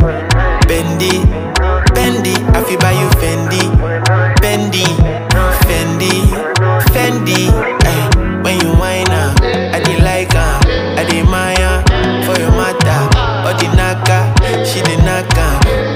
[0.65, 1.21] bend it,
[1.93, 2.41] bend it.
[2.57, 3.61] I feel buy you Fendi,
[4.41, 4.87] Fendi,
[5.69, 6.15] Fendi,
[6.93, 7.41] Fendi.
[7.85, 8.01] Hey.
[8.41, 10.53] When you whine up, I dey like her,
[10.97, 11.85] I dey Maya
[12.25, 13.01] for your matter.
[13.13, 14.19] Ah, oh, the naka,
[14.65, 15.47] she the naka.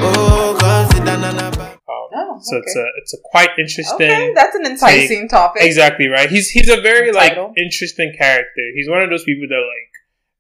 [0.05, 1.49] Oh, cause it na na na.
[1.89, 4.11] Oh, so it's a it's a quite interesting.
[4.11, 5.63] Okay, that's an enticing topic.
[5.63, 6.29] Exactly right.
[6.29, 8.65] He's he's a very like interesting character.
[8.75, 9.96] He's one of those people that like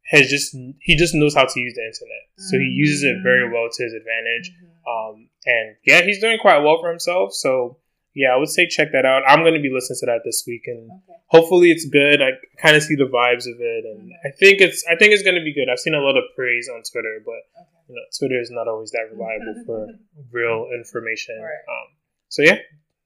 [0.09, 2.23] has just he just knows how to use the internet.
[2.37, 4.51] So he uses it very well to his advantage.
[4.87, 7.33] Um, and yeah, he's doing quite well for himself.
[7.33, 7.77] So
[8.15, 9.21] yeah, I would say check that out.
[9.27, 11.19] I'm going to be listening to that this week, and Okay.
[11.27, 12.21] hopefully it's good.
[12.21, 15.21] I kind of see the vibes of it, and I think it's I think it's
[15.23, 15.67] going to be good.
[15.71, 17.41] I've seen a lot of praise on Twitter, but
[17.87, 19.87] you know, Twitter is not always that reliable for
[20.31, 21.37] real information.
[21.41, 21.63] Right.
[21.69, 21.87] Um,
[22.29, 22.57] so yeah,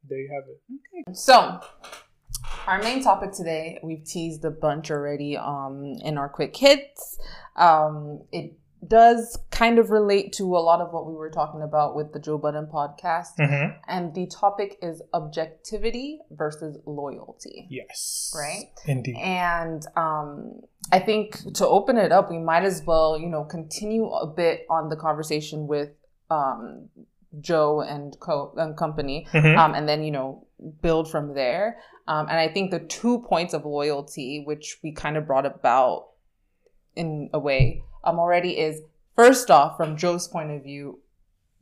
[0.08, 1.18] there you have it.
[1.18, 1.60] So,
[2.68, 7.20] our main topic today, we've teased a bunch already um, in our quick hits.
[7.56, 8.54] Um, it
[8.88, 12.20] does kind of relate to a lot of what we were talking about with the
[12.20, 13.38] Joe Budden podcast.
[13.40, 13.78] Mm-hmm.
[13.88, 17.68] And the topic is objectivity versus loyalty.
[17.70, 18.34] Yes.
[18.36, 18.70] Right?
[18.88, 19.18] Indeed.
[19.18, 20.62] And um,
[20.92, 24.66] I think to open it up, we might as well, you know, continue a bit
[24.70, 25.90] on the conversation with
[26.32, 26.90] um,
[27.40, 29.58] Joe and co and company, Mhm.
[29.58, 30.46] um, and then you know
[30.82, 31.78] build from there.
[32.08, 36.10] Um, and I think the two points of loyalty, which we kind of brought about
[36.96, 38.82] in a way, um, already is
[39.16, 41.00] first off from Joe's point of view,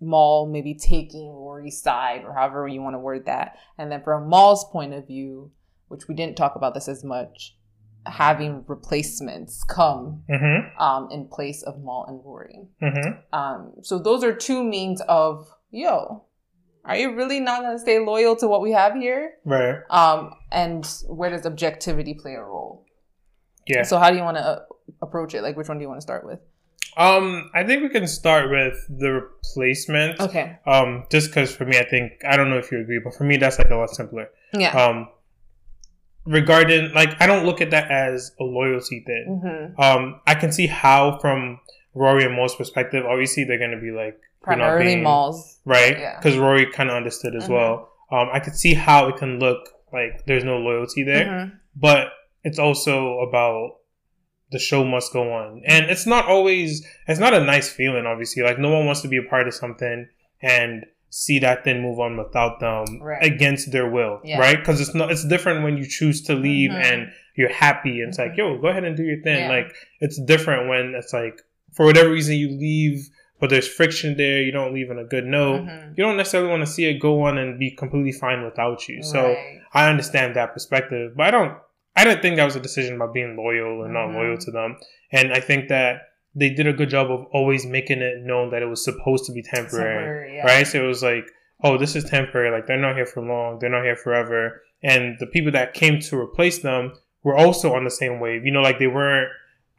[0.01, 4.29] Mal maybe taking Rory's side or however you want to word that, and then from
[4.29, 5.51] Mal's point of view,
[5.89, 7.57] which we didn't talk about this as much,
[8.05, 10.81] having replacements come Mm-hmm.
[10.81, 12.69] um, in place of Mal and Rory.
[12.81, 13.35] Mm-hmm.
[13.37, 16.23] Um, so those are two means of yo.
[16.85, 19.33] Are you really not going to stay loyal to what we have here?
[19.45, 19.79] Right.
[19.89, 22.85] Um, and where does objectivity play a role?
[23.67, 23.83] Yeah.
[23.83, 24.59] So how do you want to uh,
[25.01, 25.43] approach it?
[25.43, 26.39] Like, which one do you want to start with?
[26.97, 30.19] Um, I think we can start with the replacement.
[30.19, 30.57] Okay.
[30.65, 33.23] Um, just because for me, I think I don't know if you agree, but for
[33.23, 34.29] me, that's like a lot simpler.
[34.53, 34.71] Yeah.
[34.71, 35.09] Um,
[36.25, 39.41] regarding like I don't look at that as a loyalty thing.
[39.43, 41.59] hmm Um, I can see how from
[41.93, 45.59] Rory and Mal's perspective, obviously they're gonna be like Primarily being- malls.
[45.65, 45.97] right?
[45.99, 46.15] Yeah.
[46.17, 47.53] Because Rory kind of understood as Mhm.
[47.53, 47.89] well.
[48.11, 51.51] Um, I could see how it can look like there's no loyalty there, Mhm.
[51.75, 52.11] but
[52.43, 53.75] it's also about
[54.51, 56.83] the show must go on, and it's not always.
[57.07, 58.41] It's not a nice feeling, obviously.
[58.41, 60.07] Like no one wants to be a part of something
[60.41, 63.23] and see that thing move on without them Right.
[63.23, 64.39] against their will, Yeah.
[64.39, 64.57] right?
[64.57, 65.11] Because it's not.
[65.11, 66.83] It's different when you choose to leave Mhm.
[66.83, 67.99] and you're happy.
[68.01, 69.39] And it's like, yo, go ahead and do your thing.
[69.41, 69.49] Yeah.
[69.49, 71.39] Like it's different when it's like
[71.75, 73.07] for whatever reason you leave,
[73.39, 74.41] but there's friction there.
[74.41, 75.97] You don't leave on a good note Mhm.
[75.97, 79.01] you don't necessarily want to see it go on and be completely fine without you.
[79.03, 79.35] So
[79.73, 81.53] I understand that perspective, but I don't.
[81.95, 84.15] I don't think that was a decision about being loyal and not Mhm.
[84.15, 84.77] loyal to them.
[85.11, 86.03] And I think that
[86.35, 89.33] they did a good job of always making it known that it was supposed to
[89.33, 90.45] be temporary, Temporary, yeah.
[90.45, 90.65] right?
[90.67, 91.25] So it was like,
[91.63, 92.51] oh, this is temporary.
[92.51, 93.57] Like they're not here for long.
[93.59, 94.61] They're not here forever.
[94.83, 98.45] And the people that came to replace them were also on the same wave.
[98.45, 99.29] You know, like they weren't.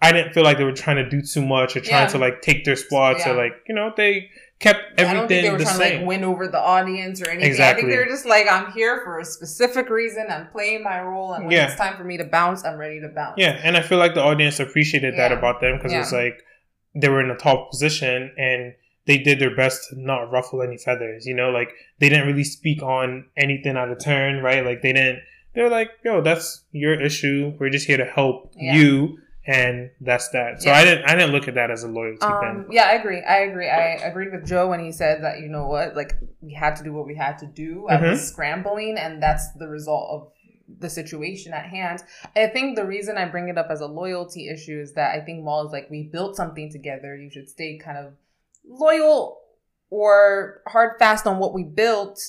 [0.02, 2.08] I didn't feel like they were trying to do too much or trying Yeah.
[2.08, 3.32] to like take their spots Yeah.
[3.32, 5.06] or like you know they kept everything.
[5.08, 5.92] I don't think they were the trying same.
[5.92, 7.44] to like win over the audience or anything.
[7.44, 7.82] I Exactly.
[7.82, 10.26] think they were just like, I'm here for a specific reason.
[10.30, 11.66] I'm playing my role, and when Yeah.
[11.68, 13.34] it's time for me to bounce, I'm ready to bounce.
[13.38, 16.42] Yeah, and I feel like the audience appreciated that about them because it's like
[16.94, 18.74] they were in a top position and
[19.06, 21.24] they did their best to not ruffle any feathers.
[21.26, 24.64] You know, like they didn't really speak on anything out of turn, right?
[24.64, 25.20] Like they didn't.
[25.54, 27.54] They were like, "Yo, that's your issue.
[27.58, 29.18] We're just here to help you."
[29.52, 30.62] And that's that.
[30.62, 30.76] So Yeah.
[30.76, 31.04] I didn't.
[31.10, 32.72] I didn't look at that as a loyalty Um, thing.
[32.72, 33.20] yeah, I agree.
[33.22, 33.68] I agree.
[33.68, 36.84] I agreed with Joe when he said that you know what, like we had to
[36.84, 37.86] do what we had to do.
[37.88, 38.10] I Mhm.
[38.10, 40.32] was scrambling, and that's the result of
[40.78, 42.04] the situation at hand.
[42.36, 45.20] I think the reason I bring it up as a loyalty issue is that I
[45.24, 47.16] think Mal is like we built something together.
[47.16, 48.12] You should stay kind of
[48.64, 49.40] loyal
[49.90, 52.20] or hard fast on what we built,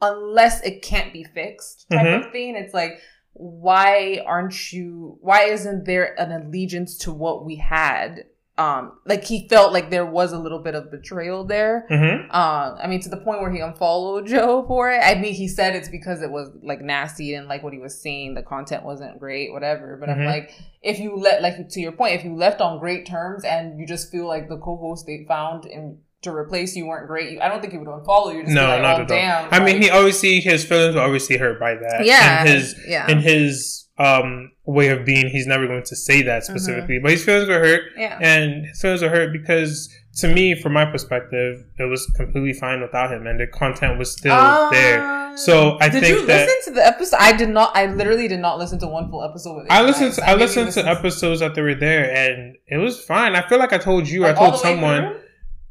[0.00, 2.26] unless it can't be fixed type Mhm.
[2.26, 2.54] of thing.
[2.54, 3.00] It's like
[3.32, 5.18] why aren't you?
[5.20, 8.24] Why isn't there an allegiance to what we had?
[8.58, 11.86] um like he felt like there was a little bit of betrayal there.
[11.90, 12.30] Mm-hmm.
[12.30, 14.98] Uh, I mean, to the point where he unfollowed Joe for it.
[15.02, 17.98] I mean, he said it's because it was like nasty and like what he was
[17.98, 19.96] saying, the content wasn't great, whatever.
[19.98, 20.12] But Mhm.
[20.18, 20.52] I'm like,
[20.82, 23.86] if you let, like to your point, if you left on great terms and you
[23.86, 27.60] just feel like the co-host they found in to replace you weren't great, I don't
[27.60, 28.42] think he would unfollow you.
[28.42, 29.44] Just No, like, not oh, at damn.
[29.44, 29.48] all.
[29.52, 32.04] I mean, like- he obviously his feelings were obviously hurt by that.
[32.04, 36.22] yeah, and his yeah, in his um way of being, he's never going to say
[36.22, 36.52] that Mm-hmm.
[36.52, 36.98] specifically.
[37.02, 38.18] But his feelings were hurt, yeah.
[38.20, 42.80] and his feelings were hurt because, to me, from my perspective, it was completely fine
[42.80, 45.02] without him, and the content was still there.
[45.02, 47.16] Um, So I did think you that- listen to the episode?
[47.20, 47.76] I did not.
[47.76, 49.56] I literally did not listen to one full episode.
[49.56, 50.12] With I listened.
[50.14, 53.34] To, I maybe listened to episodes that they were there, and it was fine.
[53.34, 54.20] I feel like I told you.
[54.22, 55.02] Like, I told all the way someone.
[55.12, 55.20] through?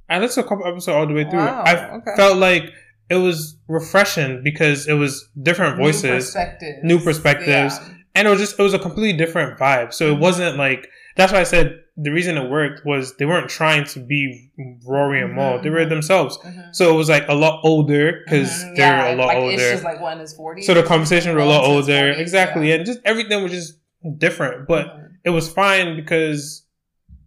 [0.09, 1.39] I listened to a couple episodes all the way through.
[1.39, 2.11] Wow, I okay.
[2.15, 2.71] felt like
[3.09, 6.25] it was refreshing because it was different New voices.
[6.25, 6.79] perspectives.
[6.83, 7.77] new perspectives.
[7.79, 7.89] Yeah.
[8.15, 9.93] and it was just it was a completely different vibe.
[9.93, 10.19] So it Mhm.
[10.19, 13.99] wasn't like that's why I said the reason it worked was they weren't trying to
[13.99, 14.51] be
[14.85, 15.59] Rory and Mal.
[15.59, 15.89] Mhm, They were mhm.
[15.89, 16.37] themselves.
[16.37, 16.73] Mhm.
[16.73, 19.53] So it was like a lot older because Mhm, they're yeah, a lot like, older.
[19.53, 20.65] It's just like one in his forties.
[20.65, 22.11] so the conversations were a lot older.
[22.11, 23.73] exactly, and just everything was just
[24.17, 24.67] different.
[24.67, 24.85] But
[25.25, 26.63] it was fine because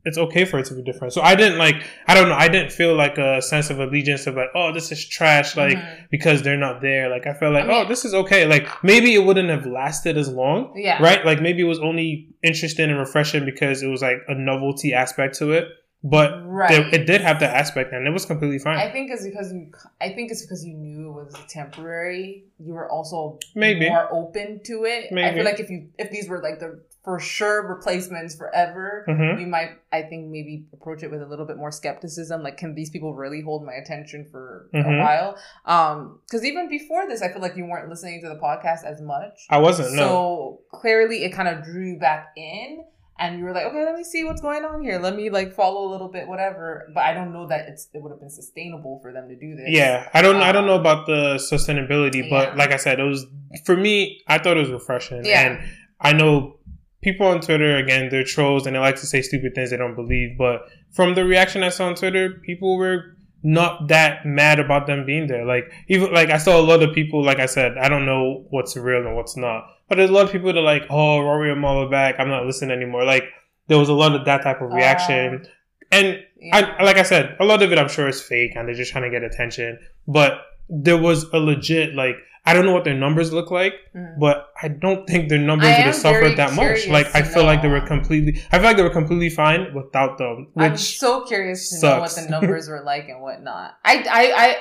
[0.04, 1.12] it's okay for it to be different.
[1.12, 1.76] So I didn't like
[2.06, 4.90] I don't know, I didn't feel like a sense of allegiance of like, oh, this
[4.92, 5.78] is trash, like
[6.10, 7.08] because they're not there.
[7.08, 7.70] Like I felt like, Mm-hmm.
[7.70, 8.46] I mean- oh, this is okay.
[8.46, 10.72] Like maybe it wouldn't have lasted as long.
[10.76, 11.24] yeah, Right?
[11.24, 15.36] Like maybe it was only interesting and refreshing because it was like a novelty aspect
[15.38, 15.68] to it.
[16.04, 16.92] But right.
[16.92, 18.76] it did have that aspect and it was completely fine.
[18.76, 19.70] I think it's because you.
[20.00, 22.44] I think it's because you knew it was temporary.
[22.58, 23.88] You were also Maybe.
[23.88, 25.12] more open to it.
[25.16, 29.40] I feel like if you if these were like the for sure replacements forever, Mhm.
[29.40, 32.42] you might I think maybe approach it with a little bit more skepticism.
[32.42, 34.86] Like, can these people really hold my attention for Mhm.
[34.86, 35.36] a while?
[35.66, 39.00] Um, because even before this, I feel like you weren't listening to the podcast as
[39.02, 39.46] much.
[39.50, 40.02] I wasn't, no.
[40.02, 42.84] So clearly, it kind of drew you back in,
[43.22, 44.98] and you were like, okay, let me see what's going on here.
[44.98, 46.88] Let me like follow a little bit, whatever.
[46.94, 49.54] But I don't know that it's it would have been sustainable for them to do
[49.56, 49.66] this.
[49.68, 50.36] Yeah, I don't.
[50.36, 52.54] I don't know Um, about the sustainability, but yeah.
[52.56, 53.26] like I said, it was
[53.64, 54.20] for me.
[54.28, 55.42] I thought it was refreshing, Yeah.
[55.46, 55.68] and
[56.00, 56.56] I know
[57.02, 58.08] people on Twitter again.
[58.10, 60.36] They're trolls and they like to say stupid things they don't believe.
[60.38, 60.62] But
[60.92, 65.26] from the reaction I saw on Twitter, people were not that mad about them being
[65.26, 65.44] there.
[65.44, 67.24] Like even like I saw a lot of people.
[67.24, 69.64] Like I said, I don't know what's real and what's not.
[69.92, 72.14] But there's a lot of people that are like, "Oh, Rory and are back.
[72.18, 73.24] I'm not listening anymore." Like
[73.66, 75.46] there was a lot of that type of reaction,
[75.90, 76.72] and Yeah.
[76.78, 78.90] I like I said, a lot of it I'm sure is fake and they're just
[78.90, 79.78] trying to get attention.
[80.08, 80.40] But
[80.70, 82.16] there was a legit like
[82.46, 84.18] I don't know what their numbers look like, Mhm.
[84.18, 86.88] but I don't think their numbers would have suffered that much.
[86.88, 90.16] Like I feel like they were completely I feel like they were completely fine without
[90.16, 90.48] them.
[90.56, 93.74] I'm so curious to know what the numbers were like and whatnot.
[93.84, 94.56] I, I, I,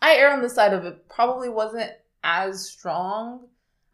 [0.00, 1.92] I err on the side of it probably wasn't
[2.24, 3.40] as strong.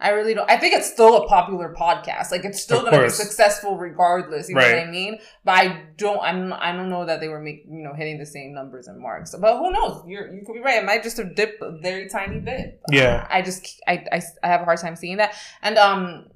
[0.05, 0.49] I really don't.
[0.51, 2.31] I think it's still a popular podcast.
[2.31, 4.51] Like it's still going to be successful regardless.
[4.51, 5.19] You know what I mean?
[5.45, 6.21] But I don't.
[6.21, 6.53] I'm.
[6.53, 9.35] I don't know that they were make, you know hitting the same numbers and marks.
[9.35, 10.05] But who knows?
[10.07, 10.31] You're.
[10.31, 10.83] You could be right.
[10.83, 12.83] It might just have dipped a very tiny bit.
[12.91, 13.27] Yeah.
[13.31, 13.81] I just.
[13.89, 14.05] I.
[14.13, 15.35] I, I have a hard time seeing that.
[15.63, 16.27] And um,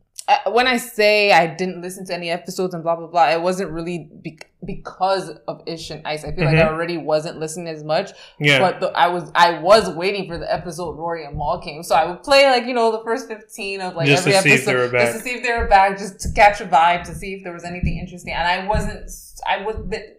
[0.47, 3.70] When I say I didn't listen to any episodes and blah blah blah, it wasn't
[3.70, 6.22] really be- because of Ish and Ice.
[6.24, 6.68] I feel like I Mhm.
[6.72, 8.11] already wasn't listening as much.
[8.39, 8.59] yeah.
[8.59, 11.95] But the, I was I was waiting for the episode Rory and Mal came, so
[11.95, 14.49] I would play like you know the first fifteen of like Just every to see
[14.51, 16.66] if episode they were just to see if they were back, just to catch a
[16.66, 18.35] vibe, to see if there was anything interesting.
[18.35, 19.11] And I wasn't.
[19.47, 19.76] I was.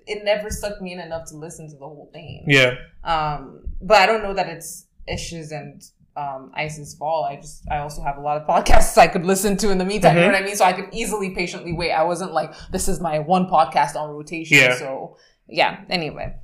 [0.07, 2.45] It never sucked me in enough to listen to the whole thing.
[2.47, 2.75] yeah.
[3.03, 5.83] Um, but I don't know that it's Ish's and
[6.15, 7.27] um, Ice's fault.
[7.29, 9.85] I just I also have a lot of podcasts I could listen to in the
[9.85, 10.15] meantime.
[10.15, 10.33] You know Mhm.
[10.33, 10.55] what I mean?
[10.55, 11.91] So I could easily patiently wait.
[11.91, 14.57] I wasn't like this is my one podcast on rotation.
[14.57, 14.75] Yeah.
[14.75, 15.81] So yeah.
[15.89, 16.35] Anyway,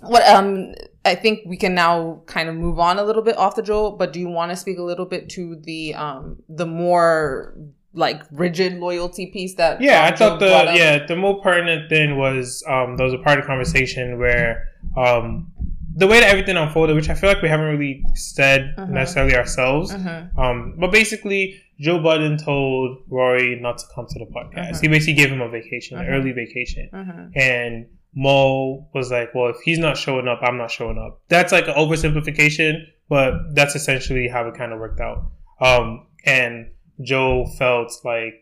[0.00, 0.74] what um
[1.04, 3.90] I think we can now kind of move on a little bit off the Joe.
[3.92, 7.54] But do you want to speak a little bit to the um the more
[7.94, 12.16] like rigid loyalty piece that Yeah, I um, thought the yeah the more pertinent thing
[12.18, 15.50] was um there was a part of the conversation where um
[15.98, 18.90] the way that everything unfolded, which I feel like we haven't really said Mhm.
[18.90, 19.92] necessarily ourselves.
[19.94, 20.38] Mhm.
[20.38, 21.42] Um, but basically,
[21.80, 24.74] Joe Budden told Rory not to come to the podcast.
[24.76, 24.80] Mhm.
[24.82, 26.88] He basically gave him a vacation, an early vacation,
[27.34, 31.52] and Mo was like, "Well, if he's not showing up, I'm not showing up." That's
[31.52, 32.72] like an oversimplification,
[33.08, 35.18] but that's essentially how it kind of worked out.
[35.60, 36.70] Um, and
[37.02, 38.40] Joe felt like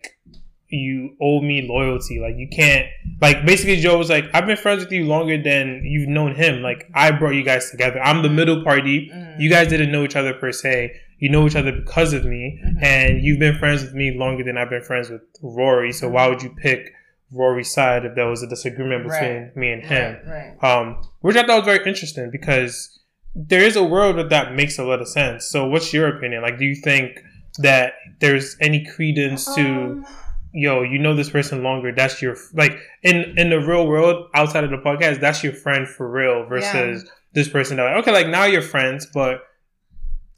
[0.69, 2.19] you owe me loyalty.
[2.21, 2.87] Like you can't
[3.21, 6.63] like basically Joe was like, I've been friends with you longer than you've known him.
[6.63, 8.01] Like I brought you guys together.
[8.03, 9.11] I'm the middle party.
[9.15, 9.41] Mhm.
[9.41, 10.93] You guys didn't know each other per se.
[11.19, 12.61] You know each other because of me.
[12.65, 12.83] Mhm.
[12.83, 15.93] And you've been friends with me longer than I've been friends with Rory.
[15.93, 16.93] So why would you pick
[17.33, 19.57] Rory's side if there was a disagreement between Right.
[19.57, 20.17] me and him?
[20.27, 20.53] Right.
[20.63, 20.65] Right.
[20.65, 22.99] Um, which I thought was very interesting because
[23.35, 25.45] there is a world where that makes a lot of sense.
[25.47, 26.43] So what's your opinion?
[26.43, 27.23] Like, do you think
[27.59, 30.07] that there's any credence to Um,
[30.53, 31.93] yo, you know this person longer.
[31.93, 35.21] That's your like in in the real world outside of the podcast.
[35.21, 37.11] That's your friend for real versus yeah.
[37.33, 39.43] this person that like okay, like now you're friends, but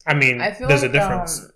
[0.06, 1.40] I mean, I there's like, a difference.
[1.40, 1.50] Um,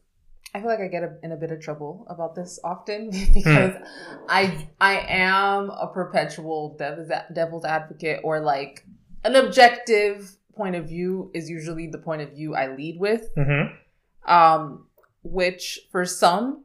[0.54, 3.74] I feel like I get a, in a bit of trouble about this often because
[3.74, 4.24] hmm.
[4.28, 8.84] I I am a perpetual devil's, devil's advocate or like
[9.24, 14.30] an objective point of view is usually the point of view I lead with, mm-hmm.
[14.30, 14.86] um,
[15.22, 16.64] which for some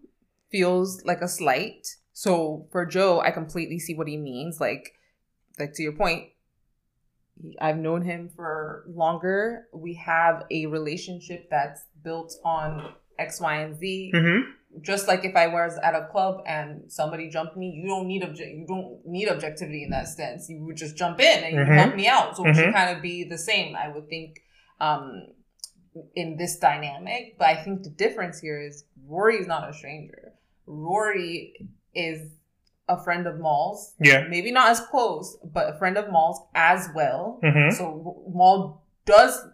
[0.51, 1.87] feels like a slight.
[2.13, 4.59] So for Joe, I completely see what he means.
[4.59, 4.93] Like,
[5.59, 6.29] like to your point,
[7.59, 9.67] I've known him for longer.
[9.73, 14.11] We have a relationship that's built on X, Y, and Z.
[14.13, 14.51] Mm-hmm.
[14.81, 18.23] Just like if I was at a club and somebody jumped me, you don't need
[18.23, 20.49] object, you don't need objectivity in that sense.
[20.49, 21.71] You would just jump in and mm-hmm.
[21.71, 22.35] you help me out.
[22.35, 22.51] So mm-hmm.
[22.51, 24.41] it should kind of be the same, I would think,
[24.79, 25.27] um,
[26.15, 27.37] in this dynamic.
[27.39, 30.33] But I think the difference here is Rory is not a stranger.
[30.67, 31.53] Rory
[31.95, 32.31] is
[32.87, 33.95] a friend of Mal's.
[33.99, 34.27] Yeah.
[34.29, 37.39] Maybe not as close, but a friend of Mal's as well.
[37.43, 37.75] Mm-hmm.
[37.75, 39.45] So Mal does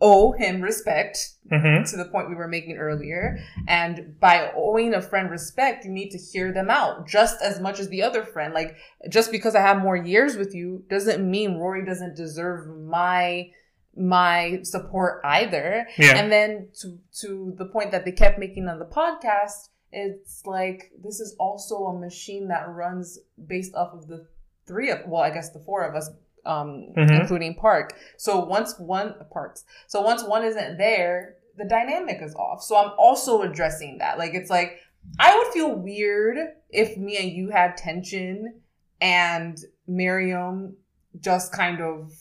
[0.00, 1.84] owe him respect mm-hmm.
[1.84, 3.38] to the point we were making earlier.
[3.68, 7.78] And by owing a friend respect, you need to hear them out just as much
[7.78, 8.52] as the other friend.
[8.52, 8.76] Like,
[9.08, 13.50] just because I have more years with you doesn't mean Rory doesn't deserve my
[13.96, 15.86] my support either.
[15.98, 16.16] Yeah.
[16.16, 20.92] And then to to the point that they kept making on the podcast, it's like
[21.02, 24.26] this is also a machine that runs based off of the
[24.66, 26.10] three of well, I guess the four of us
[26.46, 27.20] um, mm-hmm.
[27.20, 27.94] including Park.
[28.16, 32.62] So once one parks, so once one isn't there, the dynamic is off.
[32.62, 34.18] So I'm also addressing that.
[34.18, 34.78] Like it's like
[35.18, 36.38] I would feel weird
[36.68, 38.60] if me and you had tension
[39.00, 40.76] and Miriam
[41.20, 42.12] just kind of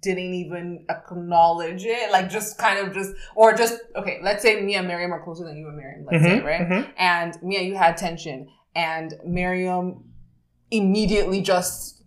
[0.00, 4.76] didn't even acknowledge it, like just kind of just, or just, okay, let's say me
[4.76, 6.60] and Miriam are closer than you and Miriam, let's mm-hmm, say, right?
[6.60, 6.90] Mm-hmm.
[6.96, 10.04] And and you had tension, and Miriam
[10.70, 12.02] immediately just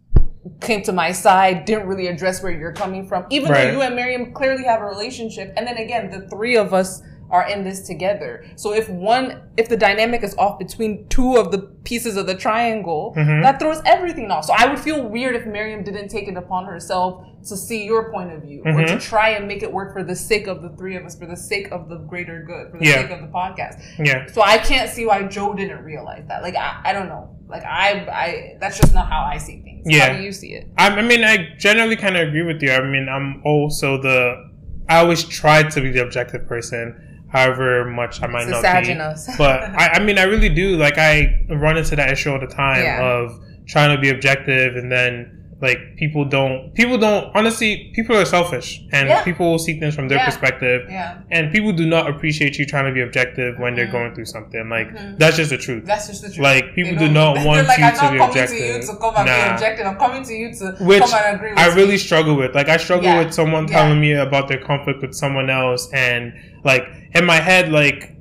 [0.61, 3.65] came to my side, didn't really address where you're coming from, even right.
[3.65, 5.53] though you and Miriam clearly have a relationship.
[5.57, 8.45] And then again, the three of us are in this together.
[8.55, 12.36] So if one, if the dynamic is off between two of the pieces of the
[12.36, 13.41] triangle, mm-hmm.
[13.41, 14.45] that throws everything off.
[14.45, 18.11] So I would feel weird if Miriam didn't take it upon herself to see your
[18.11, 18.78] point of view mm-hmm.
[18.78, 18.99] or to mm-hmm.
[18.99, 21.36] try and make it work for the sake of the three of us, for the
[21.36, 23.01] sake of the greater good, for the yeah.
[23.01, 23.82] sake of the podcast.
[23.99, 24.28] Yeah.
[24.28, 26.41] So I can't see why Joe didn't realize that.
[26.41, 27.36] Like I, I don't know.
[27.47, 29.86] Like I, I, that's just not how I see things.
[29.86, 30.11] Yeah.
[30.11, 30.67] How do you see it?
[30.78, 32.71] I, I mean, I generally kind of agree with you.
[32.71, 34.49] I mean, I'm also the,
[34.89, 38.93] I always try to be the objective person however much I might not be.
[39.38, 40.78] but I, I, mean, I really do.
[40.78, 43.03] Like, I run into that issue all the time yeah.
[43.03, 48.26] of trying to be objective and then like people don't people don't honestly people are
[48.26, 49.24] selfish and yeah.
[49.24, 50.26] people will see things from their yeah.
[50.26, 51.22] perspective yeah.
[51.32, 53.78] and people do not appreciate you trying to be objective when mm-hmm.
[53.78, 55.18] they're going through something like mm-hmm.
[55.18, 57.99] that's just the truth that's just the truth like people do not want like, you
[57.99, 59.47] to be objective to you to come and nah.
[59.47, 62.36] be objective I'm coming to you to Which come and agree with I really struggle
[62.36, 66.34] with like I struggle with someone telling me about their conflict with someone else and
[66.66, 66.84] like
[67.14, 68.16] in my head like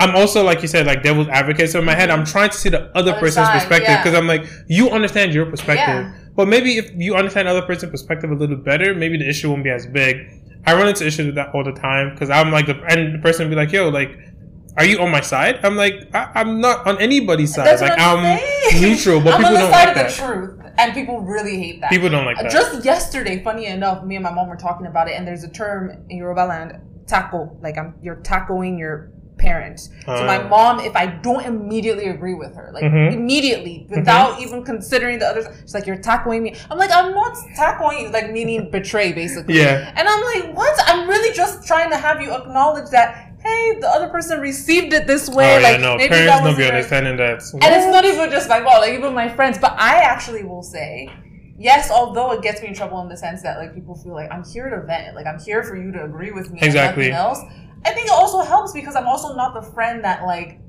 [0.00, 1.68] I'm also like you said, like devil's advocate.
[1.68, 4.14] So in my head, I'm trying to see the other, other person's side, perspective because
[4.14, 4.18] yeah.
[4.18, 6.14] I'm like, you understand your perspective, yeah.
[6.40, 9.62] But maybe if you understand other person's perspective a little better, maybe the issue won't
[9.62, 10.16] be as big.
[10.64, 13.18] I run into issues with that all the time because I'm like the and the
[13.18, 14.18] person will be like, yo, like.
[14.76, 15.58] Are you on my side?
[15.64, 17.66] I'm like, I, am not on anybody's side.
[17.66, 18.38] That's like I'm,
[18.72, 20.12] I'm neutral, but I'm people don't like that.
[20.12, 21.90] truth, and people really hate that.
[21.90, 22.52] People don't like that.
[22.52, 25.50] Just yesterday, funny enough, me and my mom were talking about it, and there's a
[25.50, 27.58] term in Yoruba land, taco.
[27.60, 29.10] Like I'm, you're tacoing your
[29.40, 29.88] parent.
[30.06, 30.48] Uh, so my uh.
[30.48, 33.14] mom, if I don't immediately agree with her, like mm-hmm.
[33.14, 34.42] immediately, without mm-hmm.
[34.42, 38.08] even considering the others, she's like, "You're tackling me." I'm like, "I'm not tackling you,"
[38.10, 39.58] like meaning betray, basically.
[39.58, 39.92] Yeah.
[39.96, 40.78] And I'm like, "What?
[40.86, 45.06] I'm really just trying to have you acknowledge that." Hey, the other person received it
[45.06, 45.56] this way.
[45.56, 47.42] Oh, like yeah, no, maybe parents that don't be understanding that.
[47.52, 47.64] What?
[47.64, 49.56] And it's not even just my fault, like even my friends.
[49.56, 51.08] But I actually will say,
[51.58, 54.30] yes, although it gets me in trouble in the sense that like people feel like
[54.30, 57.06] I'm here to vent, like I'm here for you to agree with me exactly.
[57.06, 57.38] and nothing else.
[57.84, 60.60] I think it also helps because I'm also not the friend that like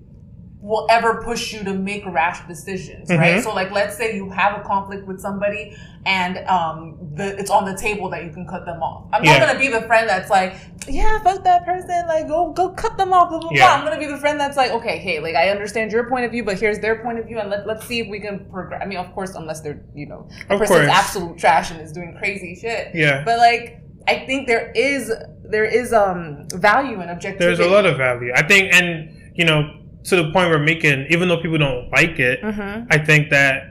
[0.62, 3.20] will ever push you to make rash decisions, mm-hmm.
[3.20, 3.43] right?
[3.43, 7.66] So like let's say you have a conflict with somebody and um the it's on
[7.66, 9.07] the table that you can cut them off.
[9.12, 9.39] I'm yeah.
[9.39, 10.55] not gonna be the friend that's like,
[10.88, 13.68] yeah, fuck that person, like go go cut them off, blah blah yeah.
[13.68, 13.76] blah.
[13.76, 16.32] I'm gonna be the friend that's like, okay, hey, like I understand your point of
[16.32, 18.82] view, but here's their point of view and let, let's see if we can progress.
[18.84, 20.89] I mean, of course, unless they're, you know, the person's course.
[20.89, 22.93] absolute trash and is doing crazy shit.
[22.93, 23.24] Yeah.
[23.26, 25.12] But like I think there is
[25.52, 27.45] there is um value in objectivity.
[27.45, 28.32] There's a lot of value.
[28.36, 32.20] I think, and you know, to the point we're making, even though people don't like
[32.20, 32.88] it, mm-hmm.
[32.89, 33.68] I think that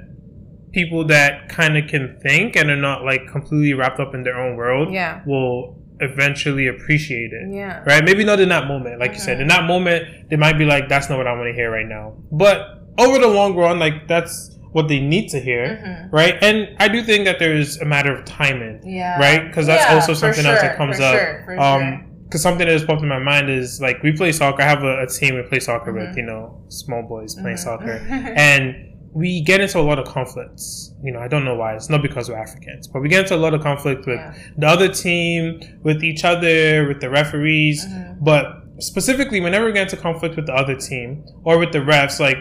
[0.73, 4.41] people that kind of can think and are not like completely wrapped up in their
[4.41, 5.23] own world, yeah.
[5.27, 7.53] will eventually appreciate it.
[7.53, 7.83] Yeah.
[7.85, 8.05] Right?
[8.05, 9.01] Maybe not in that moment.
[9.01, 9.19] Like mm-hmm.
[9.19, 11.53] you said, in that moment, they might be like, that's not what I want to
[11.53, 12.15] hear right now.
[12.31, 16.13] But over the long run, like that's what they need to hear, Mhm.
[16.13, 16.35] right?
[16.43, 19.19] And I do think that there's a matter of timing, Yeah.
[19.19, 19.47] right?
[19.47, 21.15] Because that's Yeah, also something else that comes for up.
[21.19, 22.01] sure, um, sure.
[22.25, 24.63] because something that has popped in my mind is like we play soccer.
[24.63, 26.17] I have a, a team we play soccer with, Mhm.
[26.19, 27.61] you know, small boys playing Mhm.
[27.61, 28.01] soccer,
[28.37, 28.77] and
[29.13, 30.95] we get into a lot of conflicts.
[31.03, 31.75] You know, I don't know why.
[31.75, 34.33] It's not because we're Africans, but we get into a lot of conflict with Yeah.
[34.57, 37.85] the other team, with each other, with the referees.
[37.85, 38.19] Mhm.
[38.21, 38.47] But
[38.79, 42.37] specifically, whenever we get into conflict with the other team or with the refs, like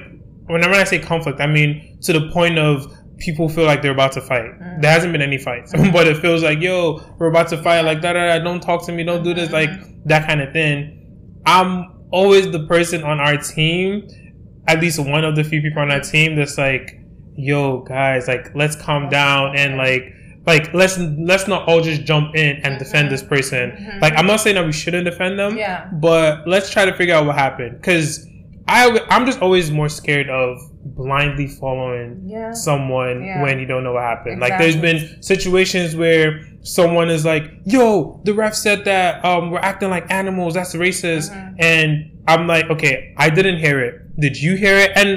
[0.50, 4.14] whenever I say conflict, I mean to the point of people feel like they're about
[4.14, 4.46] to fight.
[4.62, 4.82] Mhm.
[4.82, 7.82] There hasn't been any fights, but it feels like, yo, we're about to fight.
[7.82, 9.70] Like, da da da, don't talk to me, don't do this, like
[10.06, 10.96] that kind of thing.
[11.46, 14.08] I'm always the person on our team,
[14.68, 16.98] at least one of the few people on our team that's like,
[17.36, 20.14] yo, guys, like, let's calm down and like,
[20.48, 23.72] like let's let's not all just jump in and defend this person.
[23.72, 24.02] Mhm.
[24.02, 25.86] Like, I'm not saying that we shouldn't defend them, Yeah.
[25.92, 28.26] but let's try to figure out what happened because
[28.70, 32.52] I I'm just always more scared of blindly following Yeah.
[32.52, 33.42] someone Yeah.
[33.44, 34.40] when you don't know what happened.
[34.40, 39.60] Like there's been situations where someone is like, "Yo, the ref said that um we're
[39.60, 40.54] acting like animals.
[40.54, 41.56] That's racist." Mhm.
[41.60, 43.96] And I'm like, "Okay, I didn't hear it.
[44.20, 45.10] Did you hear it?" And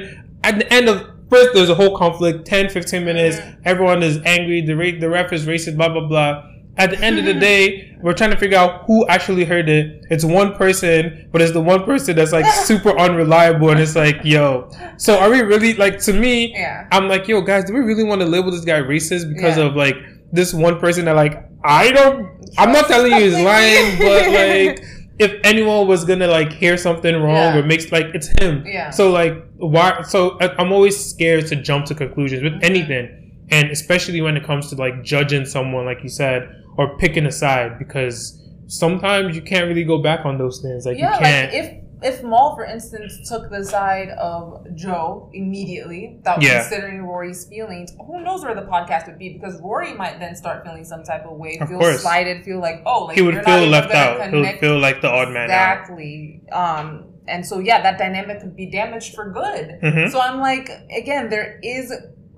[0.45, 3.57] at the end of first there's a whole conflict, 10 15 minutes, Mhm.
[3.65, 6.43] everyone is angry, the ra- the ref is racist, blah blah blah.
[6.79, 10.05] At the end of the day, we're trying to figure out who actually heard it.
[10.11, 14.21] It's one person, but it's the one person that's like super unreliable, and it's like,
[14.25, 14.71] yo.
[14.97, 16.53] So are we really like to me?
[16.53, 16.87] Yeah.
[16.93, 19.65] I'm like, yo, guys, do we really want to label this guy racist because Yeah.
[19.67, 19.97] of like
[20.33, 22.29] this one person that like I don't
[22.59, 24.85] I'm not telling you he's lying, but like
[25.19, 27.59] if anyone was gonna like hear something wrong Yeah.
[27.59, 28.65] or makes like it's him.
[28.67, 28.91] Yeah.
[28.91, 32.65] So like why so I'm always scared to jump to conclusions with Mhm.
[32.65, 33.22] anything.
[33.53, 36.49] And especially when it comes to like judging someone, like you said,
[36.79, 40.87] or picking a side, because sometimes you can't really go back on those things.
[40.87, 41.53] Like yeah, you can't.
[41.53, 46.63] like if if Mal, for instance, took the side of Joe immediately without Yeah.
[46.63, 49.29] considering Rory's feelings, who knows where the podcast would be?
[49.35, 52.01] Because Rory might then start feeling some type of way, Of feel course.
[52.03, 54.33] slighted, feel like oh, like he would feel left out.
[54.35, 55.79] He would feel like the odd man out.
[55.83, 56.43] exactly.
[56.51, 59.79] Um, and so yeah, that dynamic could be damaged for good.
[59.81, 60.11] Mhm.
[60.11, 61.93] So I'm like, again, there is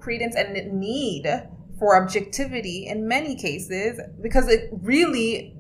[0.05, 1.25] credence and need
[1.79, 5.55] for objectivity in many cases because it really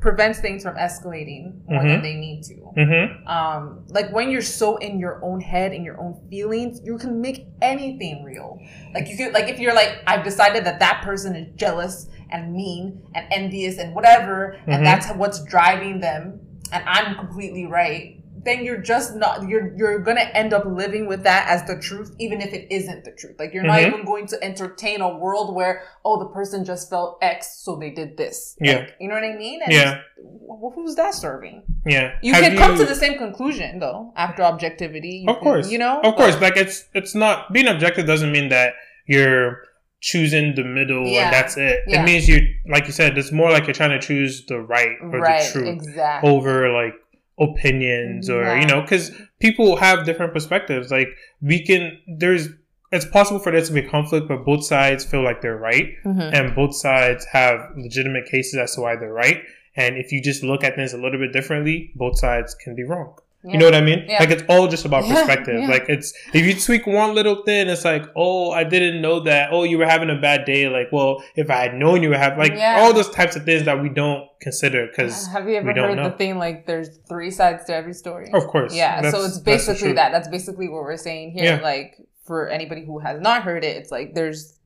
[0.00, 2.02] prevents things from escalating more than Mhm.
[2.02, 2.54] they need to.
[2.78, 3.28] Mm-hmm.
[3.28, 7.20] Um, like when you're so in your own head and your own feelings, you can
[7.20, 8.58] make anything real.
[8.94, 12.54] Like you could, like if you're like, I've decided that that person is jealous and
[12.54, 14.74] mean and envious and whatever, Mhm.
[14.74, 16.40] and that's what's driving them,
[16.72, 18.19] and I'm completely right.
[18.42, 22.14] Then you're just not you're you're gonna end up living with that as the truth,
[22.18, 23.36] even if it isn't the truth.
[23.38, 23.86] Like you're not Mhm.
[23.88, 27.90] even going to entertain a world where oh the person just felt X, so they
[27.90, 28.56] did this.
[28.60, 28.76] Yeah.
[28.78, 29.60] Like, you know what I mean?
[29.64, 29.98] And Yeah.
[30.18, 31.62] wh- Who's that serving?
[31.86, 32.12] Yeah.
[32.22, 35.24] You Have can come to the same conclusion though after objectivity.
[35.24, 35.96] You Of can- course, you know.
[35.98, 38.74] Of But- course, like it's it's not being objective doesn't mean that
[39.06, 39.58] you're
[40.00, 41.24] choosing the middle Yeah.
[41.24, 41.80] and that's it.
[41.86, 42.00] Yeah.
[42.02, 44.96] It means you, like you said, it's more like you're trying to choose the right
[45.02, 46.30] or right, the truth exactly.
[46.30, 46.94] over like
[47.40, 49.10] opinions or you know because
[49.40, 50.90] people have different perspectives.
[50.90, 51.08] Like
[51.40, 52.48] we can, there's
[52.92, 56.32] it's possible for there to be conflict, but both sides feel like they're right, Mhm.
[56.34, 59.42] and both sides have legitimate cases as to why they're right.
[59.76, 62.82] And if you just look at things a little bit differently, both sides can be
[62.82, 63.14] wrong.
[63.42, 63.52] Yeah.
[63.52, 64.04] You know what I mean?
[64.06, 64.18] Yeah.
[64.20, 65.60] Like it's all just about perspective.
[65.62, 65.68] yeah.
[65.68, 69.48] Like it's if you tweak one little thing, it's like, oh, I didn't know that.
[69.50, 70.68] Oh, you were having a bad day.
[70.68, 73.64] Like, well, if I had known you were having like all those types of things
[73.64, 76.10] that we don't consider because uh, Have you ever heard know.
[76.10, 78.28] the thing like there's three sides to every story?
[78.34, 79.96] of course, Yeah, so it's basically truth.
[79.96, 80.12] that.
[80.12, 81.44] That's basically what we're saying here.
[81.56, 81.60] Yeah.
[81.62, 84.58] Like for anybody who has not heard it, it's like there's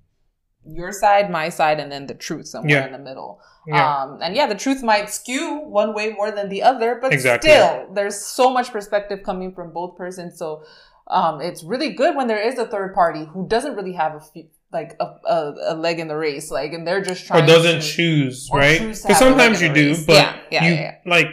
[0.67, 2.87] your side, my side, and then the truth somewhere Yeah.
[2.87, 3.41] in the middle.
[3.67, 4.03] Yeah.
[4.03, 7.51] Um, and yeah, the truth might skew one way more than the other, but Exactly.
[7.51, 10.39] still, there's so much perspective coming from both persons.
[10.39, 10.65] So
[11.09, 14.21] um, it's really good when there is a third party who doesn't really have a
[14.21, 17.47] few, like a, a, a leg in the race, like, and they're just trying or
[17.47, 18.81] doesn't to, choose, right?
[18.81, 20.05] Because have a leg sometimes you do, race.
[20.07, 20.95] but Yeah, yeah, you yeah, yeah.
[21.07, 21.29] like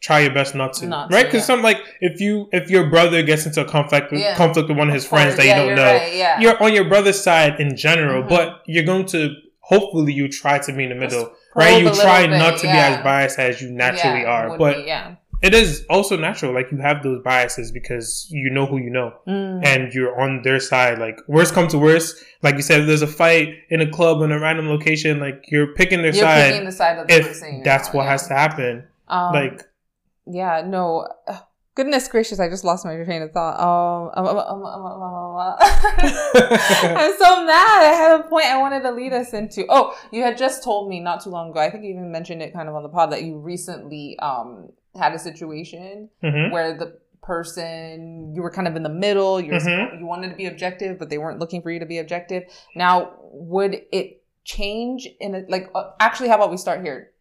[0.00, 1.26] try your best not to, Not right?
[1.26, 1.46] Because yeah.
[1.54, 4.34] some like if you if your brother gets into a conflict with, Yeah.
[4.34, 6.40] conflict with one of his friends that you yeah, don't know, right, yeah.
[6.40, 8.28] you're on your brother's side in general, Mhm.
[8.28, 11.82] but you're going to hopefully you try to be in the middle, Just right?
[11.82, 15.12] You try bit, not to be as biased as you naturally are, but be, yeah.
[15.42, 16.52] it is also natural.
[16.54, 19.64] Like you have those biases because you know who you know, Mm.
[19.64, 20.98] and you're on their side.
[20.98, 24.22] Like worst come to worst, like you said, if there's a fight in a club
[24.22, 26.50] in a random location, like you're picking their You're side.
[26.52, 29.62] picking the side of the if that's what has to happen, Um, like
[30.30, 31.06] yeah, no.
[31.76, 33.56] Goodness gracious, I just lost my train of thought.
[33.60, 34.64] Um, um, um,
[35.96, 37.80] I'm so mad.
[37.82, 39.64] I had a point I wanted to lead us into.
[39.68, 41.60] Oh, you had just told me not too long ago.
[41.60, 44.70] I think you even mentioned it kind of on the pod that you recently um
[44.98, 46.50] had a situation Mhm.
[46.50, 49.40] where the person, you were kind of in the middle.
[49.40, 50.00] You Mhm.
[50.00, 52.42] you wanted to be objective, but they weren't looking for you to be objective.
[52.74, 56.28] Now, would it change in a, like uh, actually?
[56.28, 57.12] How about we start here?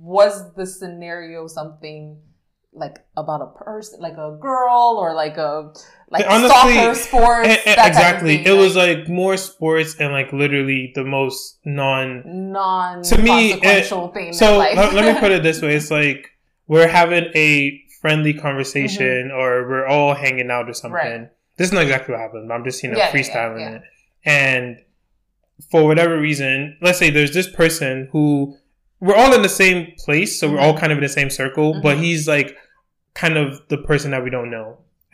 [0.00, 2.20] Was the scenario something?
[2.78, 5.72] Like about a person, like a girl, or like a
[6.10, 8.36] like Honestly, soccer, sports, Eh, eh, that type of exactly.
[8.36, 12.22] thing, It was like more sports and like literally the most non
[12.52, 14.32] non To me, it- thing.
[14.34, 16.28] So let, let me put it this way: it's like
[16.68, 21.00] we're having a friendly conversation, or we're all hanging out or something.
[21.00, 21.22] Mm-hmm.
[21.22, 21.30] Right.
[21.56, 23.76] This is not exactly what happened, but I'm just you know Yeah, freestyling yeah, yeah.
[23.76, 23.82] it.
[24.26, 24.76] And
[25.70, 28.54] for whatever reason, let's say there's this person who
[29.00, 30.80] we're all in the same place, so we're all Mhm.
[30.80, 32.00] kind of in the same circle, but Mhm.
[32.02, 32.54] he's like
[33.22, 34.68] kind of the person that we don't know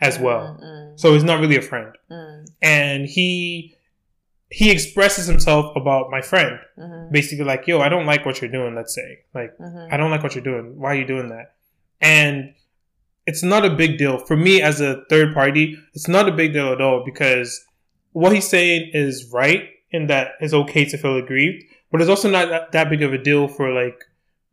[0.07, 0.43] as well.
[0.61, 3.29] Mm, So he's not really a friend, mm, and he
[4.59, 8.51] he expresses himself about my friend, mhm, basically like, "Yo, I don't like what you're
[8.59, 9.51] doing." Let's say, like.
[9.57, 9.87] mhm.
[9.91, 10.65] I don't like what you're doing.
[10.81, 11.47] Why are you doing that?
[12.17, 12.53] And
[13.25, 15.65] it's not a big deal for me as a third party.
[15.95, 17.49] It's not a big deal at all because
[18.21, 22.29] what he's saying is right in that it's okay to feel aggrieved, but it's also
[22.29, 23.97] not that, that big of a deal for like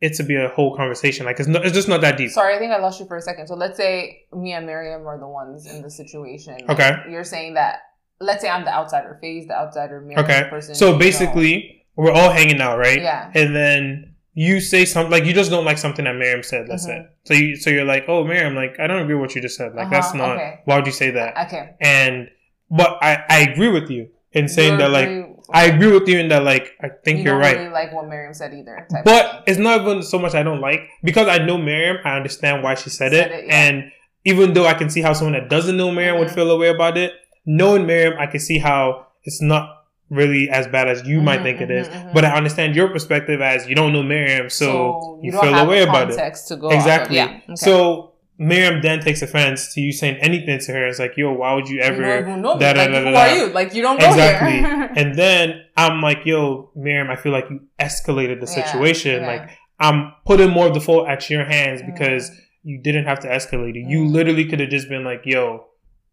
[0.01, 1.27] it to be a whole conversation.
[1.27, 2.31] Like it's not, it's just not that deep.
[2.31, 3.47] Sorry, I think I lost you for a second.
[3.49, 6.57] So let's say me and Miriam are the ones in the situation.
[6.69, 6.93] Okay.
[7.11, 7.81] You're saying that.
[8.21, 9.19] Let's say I'm the outsider.
[9.21, 10.01] Phase the outsider.
[10.01, 10.47] Miriam Okay.
[10.51, 10.75] person.
[10.75, 13.01] So basically, we're all hanging out, right?
[13.01, 13.31] yeah.
[13.35, 16.67] And then you say something like you just don't like something that Miriam said.
[16.69, 16.89] Let's Mhm.
[16.89, 17.35] say so.
[17.35, 19.75] You so you're like, oh, Miriam, like I don't agree with what you just said.
[19.75, 20.37] Like that's Uh-huh, not.
[20.37, 20.61] okay.
[20.67, 21.37] Why would you say that?
[21.47, 21.71] Okay.
[21.81, 22.29] And
[22.71, 26.09] but I I agree with you in saying You that like agree- I agree with
[26.09, 27.57] you in that like I think you you are don't right.
[27.57, 28.87] Really like what Miriam said either.
[29.05, 31.99] But it's not even so much I don't like because I know Miriam.
[32.05, 33.55] I understand why she said, Said it, it, yeah.
[33.63, 33.93] and
[34.25, 36.35] even though I can see how someone that doesn't know Miriam would Mhm.
[36.35, 37.13] feel a way about it,
[37.47, 39.77] knowing Miriam, I can see how it's not
[40.11, 41.89] really as bad as you might Mhm, think it mhm, is.
[41.89, 42.13] mhm.
[42.13, 45.67] But I understand your perspective as you don't know Miriam, so, you, don't feel have
[45.69, 46.17] a way about it.
[46.49, 46.79] to go off of.
[46.79, 47.17] Exactly.
[47.17, 47.27] Yeah.
[47.27, 47.55] Okay.
[47.57, 48.13] So
[48.43, 50.87] Miriam then takes offense to you saying anything to her.
[50.87, 52.23] It's like, yo, why would you you ever?
[52.23, 52.61] don't know me.
[52.61, 53.47] da, da, like, da, who are you?
[53.53, 54.59] Like you don't know Exactly.
[55.01, 59.21] and then I'm like, yo, Miriam, I feel like you escalated the situation.
[59.23, 59.27] yeah.
[59.27, 61.93] Like I'm putting more of the fault at your hands Mm.
[61.93, 62.31] because
[62.63, 63.85] you didn't have to escalate it.
[63.89, 64.13] You Mm.
[64.13, 65.67] literally could have just been like, yo,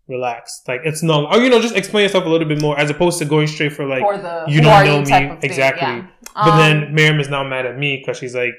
[0.08, 0.64] relax.
[0.68, 3.20] Like it's not, or you know, just explain yourself a little bit more as opposed
[3.20, 5.38] to going straight for like, for the you don't know you me.
[5.44, 5.88] Exactly.
[5.88, 6.08] Yeah.
[6.36, 8.54] but Um, then Miriam is now mad at me because she's like,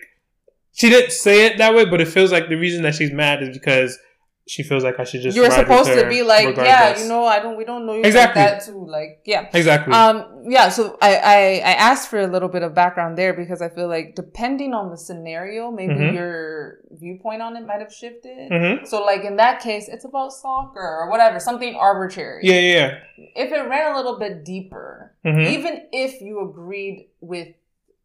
[0.78, 3.42] she didn't say it that way, but it feels like the reason that she's mad
[3.42, 3.98] is because
[4.46, 5.36] she feels like I should just.
[5.36, 8.40] you're supposed to be like, yeah, you know, I don't, we don't know you Exactly.
[8.40, 8.86] like that too.
[8.86, 9.48] Like, yeah.
[9.52, 9.92] Exactly.
[9.92, 11.38] Um, yeah, so I, I,
[11.70, 14.88] I asked for a little bit of background there because I feel like depending on
[14.90, 16.14] the scenario, maybe Mhm.
[16.14, 18.48] your viewpoint on it might have shifted.
[18.50, 22.42] hmm So like in that case, it's about soccer or whatever, something arbitrary.
[22.44, 22.98] Yeah, yeah,
[23.36, 25.32] If it ran a little bit deeper, yeah.
[25.32, 27.48] hmm even if you agreed with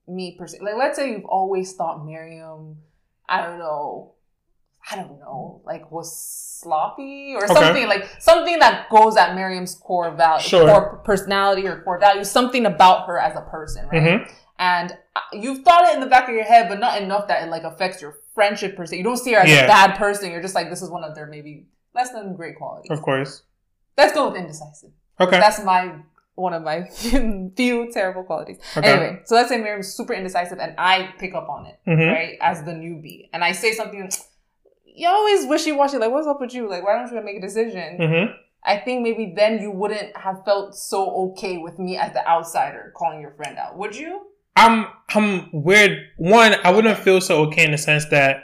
[0.08, 2.78] me per se, like let's say you've always thought Miriam,
[3.28, 4.14] I don't know,
[4.89, 6.16] I don't know, like was
[6.62, 7.54] sloppy or Okay.
[7.54, 10.68] something like something that goes at Miriam's core value, Sure.
[10.68, 14.20] core personality or core value, something about her as a person, right?
[14.28, 17.28] hmm And uh, you've thought it in the back of your head, but not enough
[17.28, 18.97] that it like affects your friendship per se.
[18.97, 19.64] You don't see her as Yeah.
[19.64, 20.32] a bad person.
[20.32, 22.91] You're just like, this is one of their maybe less than great qualities.
[22.91, 23.43] Of course.
[23.97, 24.91] Let's go with indecisive.
[25.20, 25.39] Okay.
[25.39, 25.95] That's my
[26.36, 26.84] one of my
[27.56, 28.58] few terrible qualities.
[28.76, 28.88] Okay.
[28.92, 32.38] Anyway, so let's say Miriam's super indecisive and I pick up on it, hmm right,
[32.42, 33.30] as the newbie.
[33.34, 34.10] And I say something,
[34.86, 36.70] you're always wishy washy, like, what's up with you?
[36.70, 37.98] Like, why don't you make a decision?
[37.98, 38.32] hmm
[38.66, 42.94] I think maybe then you wouldn't have felt so okay with me as the outsider
[42.96, 43.78] calling your friend out.
[43.78, 44.22] Would you?
[44.56, 45.98] I'm I'm weird.
[46.18, 48.44] One, I wouldn't feel so okay in the sense that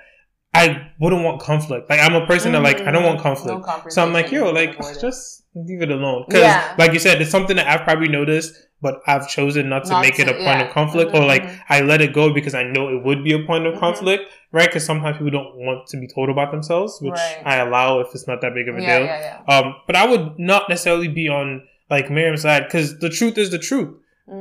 [0.53, 1.89] I wouldn't want conflict.
[1.89, 3.65] Like I'm a person that like I don't want conflict.
[3.65, 6.25] No so I'm like, yo, like just leave it alone.
[6.27, 6.73] Because Yeah.
[6.77, 10.01] like you said, it's something that I've probably noticed, but I've chosen not to Not
[10.01, 10.61] make it a point yeah.
[10.67, 11.59] of conflict, Mhm, or like mhm.
[11.69, 13.79] I let it go because I know it would be a point of Mhm.
[13.79, 14.67] conflict, right?
[14.67, 17.37] Because sometimes people don't want to be told about themselves, which Right.
[17.45, 19.55] I allow if it's not that big of a yeah, deal.
[19.55, 23.49] Um, but I would not necessarily be on like Miriam's side because the truth is
[23.51, 23.89] the truth.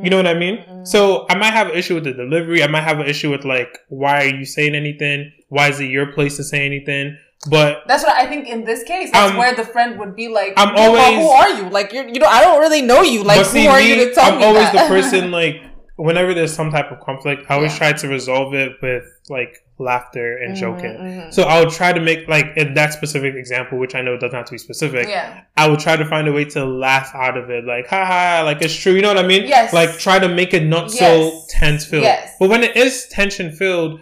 [0.02, 0.58] You know what I mean?
[0.58, 0.86] Mhm.
[0.86, 2.62] So I might have an issue with the delivery.
[2.62, 5.32] I might have an issue with like, why are you saying anything?
[5.48, 7.16] Why is it your place to say anything?
[7.48, 9.10] But That's what I think in this case.
[9.12, 11.70] That's Um, where the friend would be like, I'm "Well, always- who are you?
[11.70, 13.22] Like, you're, you know, I don't really know you.
[13.22, 14.88] Like, but who see, are me, you to tell I'm me always that?
[14.88, 15.62] the person like
[15.96, 17.78] whenever there's some type of conflict, I always Yeah.
[17.78, 20.96] try to resolve it with like laughter and Mhm, joking.
[20.96, 21.32] mhm.
[21.32, 24.34] So I would try to make like in that specific example, which I know doesn't
[24.36, 25.08] have to be specific.
[25.08, 28.44] yeah, I would try to find a way to laugh out of it, like haha,
[28.44, 28.92] like it's true.
[28.92, 29.46] You know what I mean?
[29.46, 29.72] Yes.
[29.72, 32.02] Like try to make it not so tense filled.
[32.04, 32.32] Yes.
[32.40, 34.00] But when it is tension filled,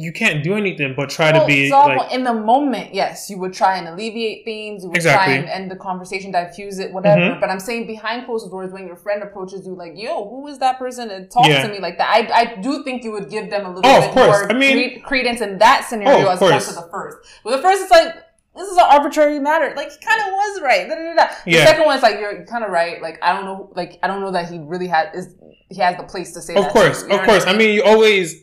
[0.00, 2.94] you can't do anything but try Well, to be like in the moment.
[2.94, 4.82] Yes, you would try and alleviate things.
[4.82, 5.34] You would Exactly.
[5.34, 7.20] try and end the conversation, diffuse it, whatever.
[7.20, 7.40] Mhm.
[7.40, 10.58] But I'm saying behind closed doors, when your friend approaches you, like, "Yo, who is
[10.58, 11.62] that person?" and talks Yeah.
[11.66, 13.98] to me like that, I, I do think you would give them a little Oh,
[14.08, 16.68] of bit more I mean- cre- credence in that scenario Oh, as opposed course.
[16.68, 17.18] to the first.
[17.44, 18.14] With the first, it's like.
[18.56, 19.72] this is an arbitrary matter.
[19.76, 20.88] Like he kind of was right.
[20.88, 21.26] Da, da, da.
[21.44, 21.64] The Yeah.
[21.66, 23.00] second one is like you're kind of right.
[23.00, 23.70] Like I don't know.
[23.76, 25.34] Like I don't know that he really had is
[25.70, 26.56] he has the place to say.
[26.56, 27.46] Of course, too, you know of course.
[27.46, 28.34] I mean, you always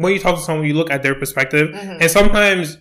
[0.00, 1.98] when you talk to someone, you look at their perspective, Mhm.
[2.02, 2.78] and sometimes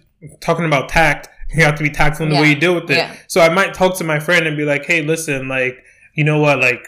[0.48, 2.98] talking about tact, you have to be tactful in the way you deal with it.
[2.98, 3.12] Yeah.
[3.28, 5.76] So I might talk to my friend and be like, "Hey, listen, like,
[6.14, 6.84] you know what, like."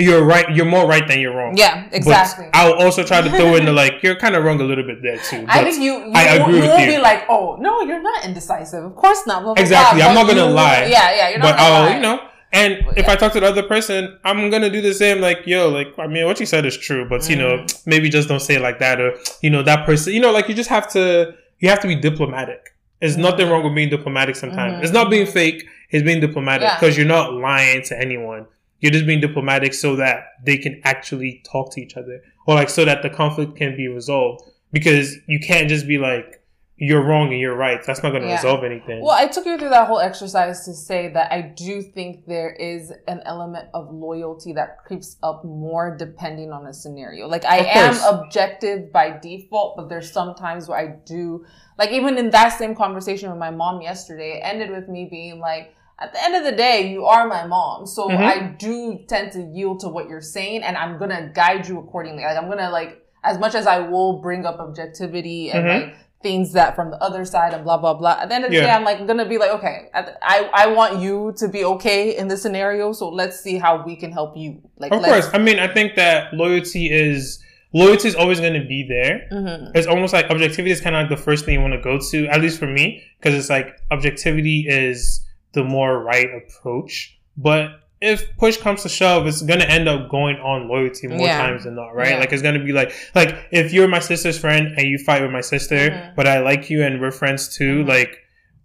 [0.00, 0.46] You're right.
[0.54, 1.56] You're more right than you're wrong.
[1.56, 2.44] Yeah, exactly.
[2.52, 3.94] But I'll also try to throw in the like.
[4.04, 5.44] You're kind of wrong a little bit there too.
[5.48, 6.96] I think you you, I agree you with won't you.
[6.98, 8.84] be like, oh no, you're not indecisive.
[8.84, 9.42] Of course not.
[9.42, 9.98] Blah, blah, Exactly.
[9.98, 10.08] blah.
[10.08, 10.84] I'm not gonna lie.
[10.84, 11.28] Yeah, yeah.
[11.30, 11.94] You're not but I'll, lie.
[11.96, 12.20] you know,
[12.52, 13.12] and But if yeah.
[13.12, 15.20] I talk to the other person, I'm gonna do the same.
[15.20, 17.86] Like, yo, like, I mean, what you said is true, but you know, Mm.
[17.86, 20.48] maybe just don't say it like that, or you know, that person, you know, like,
[20.48, 22.60] you just have to, you have to be diplomatic.
[23.00, 23.20] There's Mm.
[23.22, 24.34] nothing wrong with being diplomatic.
[24.36, 24.82] Sometimes Mhm.
[24.82, 26.78] it's not being fake; it's being diplomatic Yeah.
[26.78, 28.46] because you're not lying to anyone.
[28.80, 32.70] You're just being diplomatic so that they can actually talk to each other, or like
[32.70, 34.42] so that the conflict can be resolved.
[34.72, 36.37] Because you can't just be like,
[36.78, 38.36] "You're wrong and you're right." That's not going to Yeah.
[38.36, 39.02] resolve anything.
[39.02, 42.50] Well, I took you through that whole exercise to say that I do think there
[42.50, 47.26] is an element of loyalty that creeps up more depending on a scenario.
[47.28, 51.44] Like I am objective by default, but there's some times where I do
[51.78, 55.38] like even in that same conversation with my mom yesterday, it ended with me being
[55.38, 57.84] like, at the end of the day, you are my mom.
[57.86, 58.16] So Mhm.
[58.18, 62.22] I do tend to yield to what you're saying and I'm gonna guide you accordingly.
[62.24, 65.80] Like I'm gonna like as much as I will bring up objectivity and Mhm.
[65.86, 68.18] like things that from the other side and blah blah blah.
[68.20, 68.64] At the end of the Yeah.
[68.64, 72.28] day, I'm like gonna be like, okay, I I want you to be okay in
[72.28, 74.60] this scenario, so let's see how we can help you.
[74.78, 75.28] Like, Of course.
[75.32, 77.42] I mean, I think that loyalty is
[77.72, 79.26] loyalty is always going to be there.
[79.30, 81.80] hmm It's almost like objectivity is kind of like the first thing you want to
[81.80, 87.18] go to, at least for me, because it's like objectivity is the more right approach.
[87.36, 87.66] But
[88.00, 91.38] if push comes to shove, it's going to end up going on loyalty more Yeah.
[91.38, 92.10] times than not, right?
[92.12, 92.18] Yeah.
[92.20, 95.20] Like it's going to be like, like if you're my sister's friend and you fight
[95.22, 96.14] with my sister, Mhm.
[96.14, 97.88] but I like you and we're friends too, Mhm.
[97.88, 98.18] like,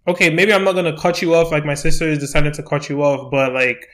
[0.06, 2.62] okay, maybe I'm not going to cut you off like my sister is decided to
[2.62, 3.84] cut you off, but like,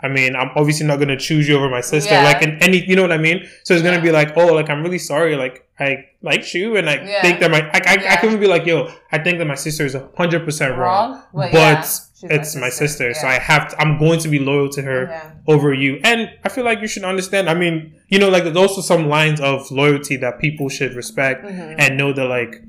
[0.00, 2.12] I mean, I'm obviously not gonna choose you over my sister.
[2.12, 2.24] Yeah.
[2.24, 3.48] Like in any, you know what I mean?
[3.62, 5.34] So it's gonna be like, oh, like I'm really sorry.
[5.36, 7.22] Like I liked you, and I Yeah.
[7.22, 9.84] think that my, I, I, I couldn't be like, yo, I think that my sister
[9.84, 11.84] is hundred percent wrong, wrong, but, yeah,
[12.30, 13.32] it's my sister, so Yeah.
[13.34, 13.80] I have to.
[13.80, 15.30] I'm going to be loyal to her Yeah.
[15.48, 17.50] over you, and I feel like you should understand.
[17.50, 21.44] I mean, you know, like there's also some lines of loyalty that people should respect
[21.44, 21.74] Mhm.
[21.78, 22.62] and know that like.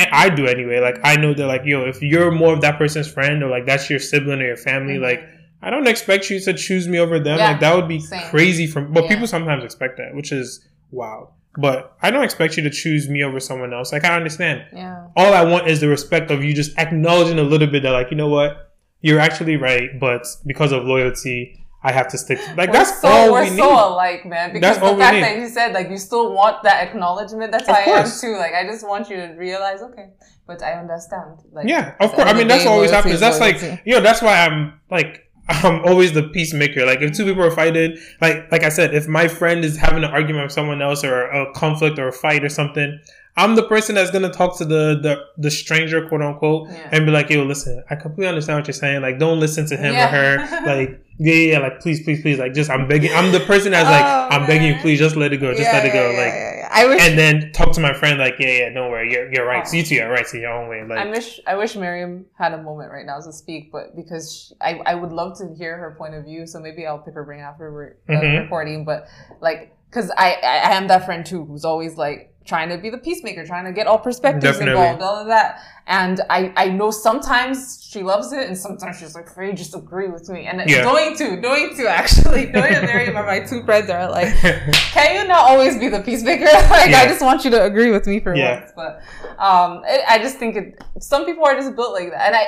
[0.00, 0.78] and I do anyway.
[0.80, 3.66] Like I know that, like yo, if you're more of that person's friend or like
[3.66, 5.02] that's your sibling or your family, Mhm.
[5.02, 5.20] like
[5.60, 7.36] I don't expect you to choose me over them.
[7.38, 8.22] Yeah, like that would be same.
[8.30, 9.10] crazy from but Yeah.
[9.10, 11.28] people sometimes expect that, which is wild.
[11.60, 13.92] But I don't expect you to choose me over someone else.
[13.92, 14.64] Like I understand.
[14.72, 15.08] yeah.
[15.16, 18.10] All I want is the respect of you just acknowledging a little bit that like,
[18.12, 18.72] you know what?
[19.00, 23.08] You're actually right, but because of loyalty, I have to stick like We're that's so,
[23.08, 23.58] all we're we need.
[23.58, 24.52] so alike, man.
[24.52, 27.74] Because That's the fact that you said like you still want that acknowledgement, that's Of
[27.76, 28.36] how I am too.
[28.36, 30.10] Like I just want you to realize, okay,
[30.46, 31.38] but I understand.
[31.52, 32.28] Like yeah, of course.
[32.28, 33.20] I mean, that's always happens.
[33.20, 36.84] That's like, you know, that's why I'm like, I'm always the peacemaker.
[36.84, 40.04] Like, if two people are fighting, like, like I said, if my friend is having
[40.04, 42.98] an argument with someone else or a conflict or a fight or something,
[43.36, 46.88] I'm the person that's gonna talk to the the, the stranger, quote unquote, Yeah.
[46.92, 49.00] and be like, "Yo, listen, I completely understand what you're saying.
[49.00, 50.06] Like, don't listen to him Yeah.
[50.06, 50.66] or her.
[50.66, 53.12] Like, yeah, yeah, yeah, like, please, please, please, like, just I'm begging.
[53.14, 55.62] I'm the person that's like, Oh, I'm begging you, please, just let it go, just
[55.62, 56.04] Yeah, let it go.
[56.18, 56.57] like.
[56.70, 59.46] I wish and then talk to my friend, like, yeah, yeah, don't worry, you're you're
[59.46, 59.62] right.
[59.66, 59.68] Oh.
[59.70, 60.82] So you two are right in your own way.
[60.84, 64.32] Like, I wish I wish Miriam had a moment right now to speak, but because
[64.32, 67.14] she, I I would love to hear her point of view, so maybe I'll pick
[67.14, 68.42] her brain after we're uh, Mhm.
[68.42, 68.84] recording.
[68.84, 69.08] But
[69.40, 72.98] like, because I I am that friend too who's always like trying to be the
[72.98, 74.72] peacemaker, trying to get all perspectives Definitely.
[74.80, 75.60] involved, all of that.
[75.90, 80.08] And I I know sometimes she loves it, and sometimes she's like, "Free, just agree
[80.08, 80.82] with me." And Yeah.
[80.82, 84.28] Doing too, doing too actually, doing and Miriam are my two friends are like.
[84.92, 86.44] Can you not always be the peacemaker?
[86.70, 87.00] like Yeah.
[87.00, 88.60] I just want you to agree with me for Yeah.
[88.60, 88.72] once.
[88.76, 89.00] But
[89.42, 92.44] um, it, I just think it, some people are just built like that, and I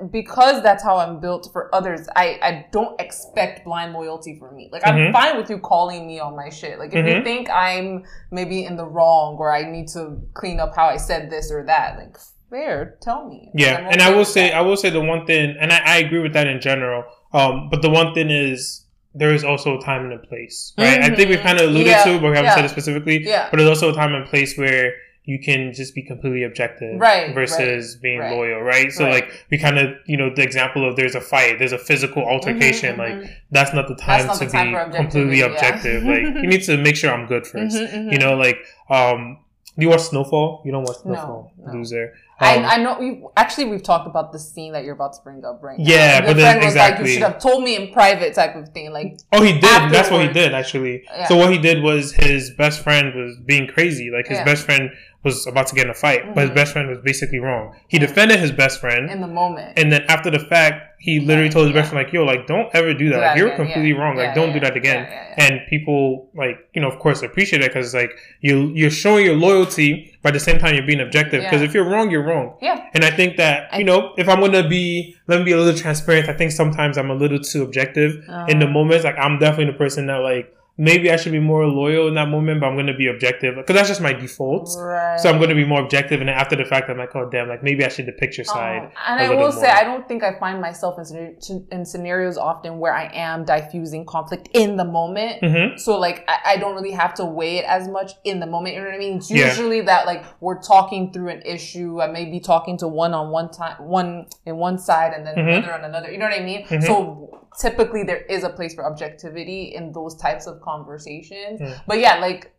[0.00, 4.52] and because that's how I'm built for others, I I don't expect blind loyalty for
[4.52, 4.68] me.
[4.70, 5.12] Like I'm Mhm.
[5.12, 6.78] fine with you calling me on my shit.
[6.78, 7.24] Like if you Mhm.
[7.24, 10.02] think I'm maybe in the wrong or I need to
[10.34, 12.16] clean up how I said this or that, like
[12.54, 13.50] fair, tell me.
[13.54, 14.56] Yeah, and I will say, that.
[14.58, 17.04] I will say the one thing, and I, I agree with that in general.
[17.32, 18.84] Um, but the one thing is,
[19.14, 21.00] there is also a time and a place, right?
[21.00, 21.42] I think we Mhm.
[21.42, 22.54] kind of alluded Yeah, to, but we haven't yeah.
[22.56, 23.18] said it specifically.
[23.24, 23.46] Yeah.
[23.50, 24.92] But there's also a time and place where
[25.24, 28.92] you can just be completely objective, Right, Versus being right, loyal, right?
[28.92, 29.14] So right.
[29.14, 32.22] like we kind of, you know, the example of there's a fight, there's a physical
[32.34, 33.30] altercation, Mhm, like mhm.
[33.50, 36.02] that's not the time not to the time be completely objective.
[36.04, 36.10] yeah.
[36.14, 38.12] like you need to make sure I'm good 1st Mhm, mhm.
[38.12, 38.58] You know, like
[38.90, 39.38] um,
[39.78, 40.62] do you watch Snowfall?
[40.66, 41.72] You don't watch No, Snowfall, no.
[41.72, 42.12] loser.
[42.40, 45.20] I, Um, I know we actually we've talked about the scene that you're about to
[45.22, 45.78] bring up right.
[45.78, 48.70] Yeah, but then friend was like, you should have told me in private type of
[48.70, 48.92] thing.
[48.92, 49.62] Like, Oh, he did.
[49.92, 51.04] That's what he did actually.
[51.06, 51.28] Yeah.
[51.28, 54.10] So what he did was his best friend was being crazy.
[54.10, 54.44] Like his Yeah.
[54.44, 54.90] best friend
[55.24, 56.54] was about to get in a fight, but his Mhm.
[56.54, 57.74] best friend was basically wrong.
[57.88, 58.06] He Yeah.
[58.06, 59.72] defended his best friend, in the moment.
[59.78, 62.68] and then after the fact, he literally told his best friend like, "Yo, like, don't
[62.74, 63.16] ever do that.
[63.16, 63.98] Do Like, that you're again, completely yeah.
[64.00, 64.16] wrong.
[64.16, 65.44] Like, Yeah, don't yeah, do that again." yeah, yeah, yeah.
[65.46, 68.10] And people like, you know, of course, appreciate it because like
[68.40, 71.42] you you're showing your loyalty, but at the same time, you're being objective.
[71.42, 71.68] Because Yeah.
[71.68, 72.54] if you're wrong, you're wrong.
[72.62, 72.80] yeah.
[72.94, 75.56] And I think that, I- you know, if I'm gonna be, let me be a
[75.56, 76.28] little transparent.
[76.28, 78.12] I think sometimes I'm a little too objective
[78.48, 79.04] in the Uh, moments.
[79.04, 80.46] Like I'm definitely the person that like
[80.76, 83.74] maybe I should be more loyal in that moment, but I'm gonna be objective because
[83.76, 84.68] that's just my default.
[84.78, 85.18] Right.
[85.20, 87.62] So I'm gonna be more objective, and after the fact, I'm like, oh damn, like
[87.62, 88.82] maybe I should depict your side.
[88.84, 89.68] Um, and I will say.
[89.68, 91.36] I don't think I find myself in,
[91.70, 95.42] in scenarios often where I am diffusing conflict in the moment.
[95.42, 95.76] Mm-hmm.
[95.78, 98.74] So like I, I don't really have to weigh it as much in the moment.
[98.74, 99.18] You know what I mean?
[99.18, 99.46] It's Yeah.
[99.46, 102.00] usually that like we're talking through an issue.
[102.00, 105.36] I may be talking to one on one time, one in one side, and then
[105.36, 105.58] Mhm.
[105.58, 106.10] another on another.
[106.10, 106.64] You know what I mean?
[106.66, 106.82] Mhm.
[106.82, 111.60] So typically there is a place for objectivity in those types of conversations.
[111.60, 111.80] Mm.
[111.86, 112.52] But yeah, like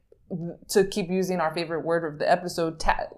[0.69, 3.13] to keep using our favorite word of the episode, tact.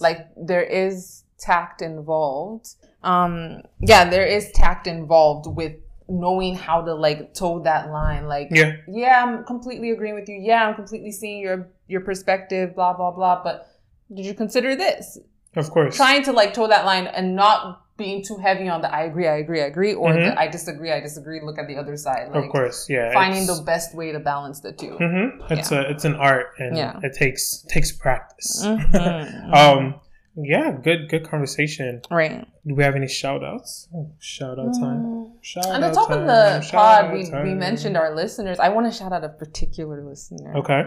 [0.00, 2.74] Like there is tact involved.
[3.02, 5.76] Um, yeah, there is tact involved with
[6.08, 8.26] knowing how to like toe that line.
[8.26, 8.72] Like, Yeah.
[8.88, 10.38] yeah, I'm completely agreeing with you.
[10.40, 12.74] Yeah, I'm completely seeing your your perspective.
[12.74, 13.42] Blah blah blah.
[13.42, 13.70] But
[14.12, 15.18] did you consider this?
[15.54, 15.96] Of course.
[15.96, 19.26] Trying to like toe that line and not being too heavy on the I agree,
[19.28, 20.24] I agree, I agree, or Mhm.
[20.34, 21.40] the I disagree, I disagree.
[21.42, 22.28] Look at the other side.
[22.32, 22.78] Like, of course.
[22.88, 23.12] Yeah.
[23.12, 25.52] finding the best way to balance the 2 mm-hmm.
[25.52, 27.00] It's a it's an art, and Yeah.
[27.02, 27.42] it takes
[27.74, 28.64] takes practice.
[28.64, 29.52] Mhm.
[29.60, 30.00] um.
[30.40, 30.70] Yeah.
[30.86, 31.00] Good.
[31.10, 32.00] Good conversation.
[32.10, 32.46] right.
[32.66, 33.88] Do we have any shout outs?
[34.20, 35.00] shout out time.
[35.04, 35.30] Mm.
[35.42, 37.20] Shout On the top of the shout pod, we,
[37.50, 38.58] we mentioned our listeners.
[38.60, 40.50] I want to shout out a particular listener.
[40.60, 40.82] Okay.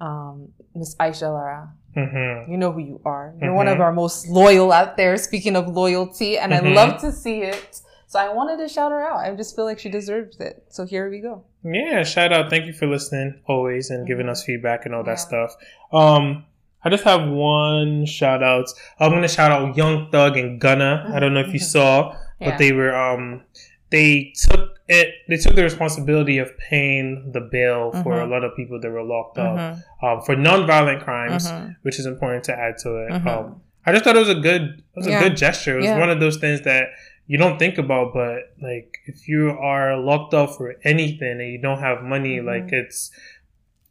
[0.00, 1.62] Um, Miss Aisha Lara.
[1.98, 2.52] Mm-hmm.
[2.52, 3.34] You know who you are.
[3.40, 3.72] You're one Mhm.
[3.74, 5.16] of our most loyal out there.
[5.16, 6.70] Speaking of loyalty, and Mhm.
[6.70, 7.80] I love to see it.
[8.06, 9.18] So I wanted to shout her out.
[9.18, 10.62] I just feel like she deserves it.
[10.68, 11.42] So here we go.
[11.62, 12.48] Yeah, shout out.
[12.48, 14.30] Thank you for listening always and giving Mhm.
[14.30, 15.28] us feedback and all that Yeah.
[15.28, 15.56] stuff.
[15.92, 16.44] Um,
[16.84, 18.66] I just have one shout out.
[19.00, 21.10] I'm gonna shout out Young Thug and Gunna.
[21.12, 21.64] I don't know if you Mhm.
[21.64, 22.50] saw, Yeah.
[22.50, 23.42] but they were um
[23.90, 28.22] they took it they took the responsibility of paying the bail for Mhm.
[28.22, 29.82] a lot of people that were locked up Mhm.
[30.02, 31.76] um, for non-violent crimes, Mhm.
[31.82, 33.10] which is important to add to it.
[33.12, 33.26] Mhm.
[33.26, 35.20] Um, I just thought it was a good it was Yeah.
[35.20, 35.74] a good gesture.
[35.74, 35.98] It was Yeah.
[35.98, 36.88] one of those things that
[37.26, 41.58] you don't think about, but like if you are locked up for anything and you
[41.60, 43.10] don't have money, like it's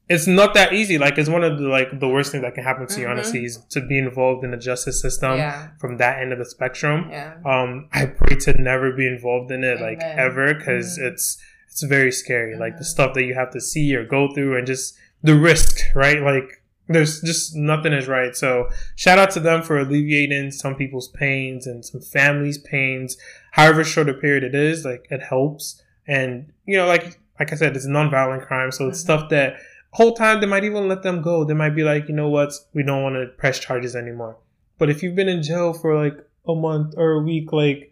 [0.09, 0.97] it's not that easy.
[0.97, 3.07] Like it's one of the like the worst things that can happen to you.
[3.07, 3.11] Mhm.
[3.11, 5.67] Honestly, is to be involved in the justice system yeah.
[5.79, 7.07] from that end of the spectrum.
[7.11, 7.33] Yeah.
[7.45, 11.07] Um, I pray to never be involved in it, like ever, because Mhm.
[11.11, 11.37] it's
[11.69, 12.55] it's very scary.
[12.57, 12.87] Like the Mhm.
[12.95, 16.21] stuff that you have to see or go through, and just the risk, right?
[16.21, 18.33] Like there's just nothing is right.
[18.33, 23.17] So shout out to them for alleviating some people's pains and some families' pains.
[23.51, 25.81] However short a period it is, like it helps.
[26.07, 29.03] And you know, like like I said, it's a non-violent crime, so it's Mhm.
[29.03, 29.57] stuff that
[29.97, 31.43] whole time they might even let them go.
[31.43, 34.37] They might be like, you know what, we don't want to press charges anymore.
[34.79, 36.17] But if you've been in jail for like
[36.47, 37.91] a month or a week, like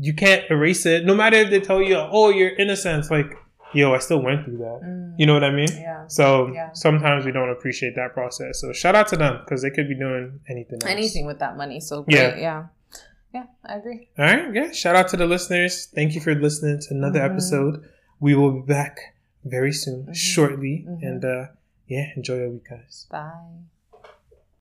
[0.00, 1.04] you can't erase it.
[1.04, 3.30] No matter if they tell you, oh, you're innocent, like,
[3.74, 4.80] yo, I still went through that.
[4.84, 5.14] Mm.
[5.18, 5.66] You know what I mean?
[5.72, 6.06] Yeah.
[6.06, 6.70] So Yeah.
[6.74, 8.60] sometimes we don't appreciate that process.
[8.60, 10.90] So shout out to them because they could be doing anything else.
[10.98, 11.80] Anything with that money.
[11.80, 12.30] So Yeah.
[12.30, 12.42] great.
[12.42, 12.66] Yeah.
[13.34, 13.44] Yeah.
[13.64, 14.08] I agree.
[14.18, 14.54] All right.
[14.54, 14.70] Yeah.
[14.70, 15.88] Shout out to the listeners.
[15.92, 17.30] Thank you for listening to another Mhm.
[17.30, 17.82] episode.
[18.20, 19.11] We will be back
[19.44, 20.14] very soon, Mhm.
[20.14, 20.84] shortly.
[20.88, 21.02] Mhm.
[21.02, 21.46] And uh,
[21.86, 23.06] yeah, enjoy your week, guys.
[23.10, 23.71] Bye.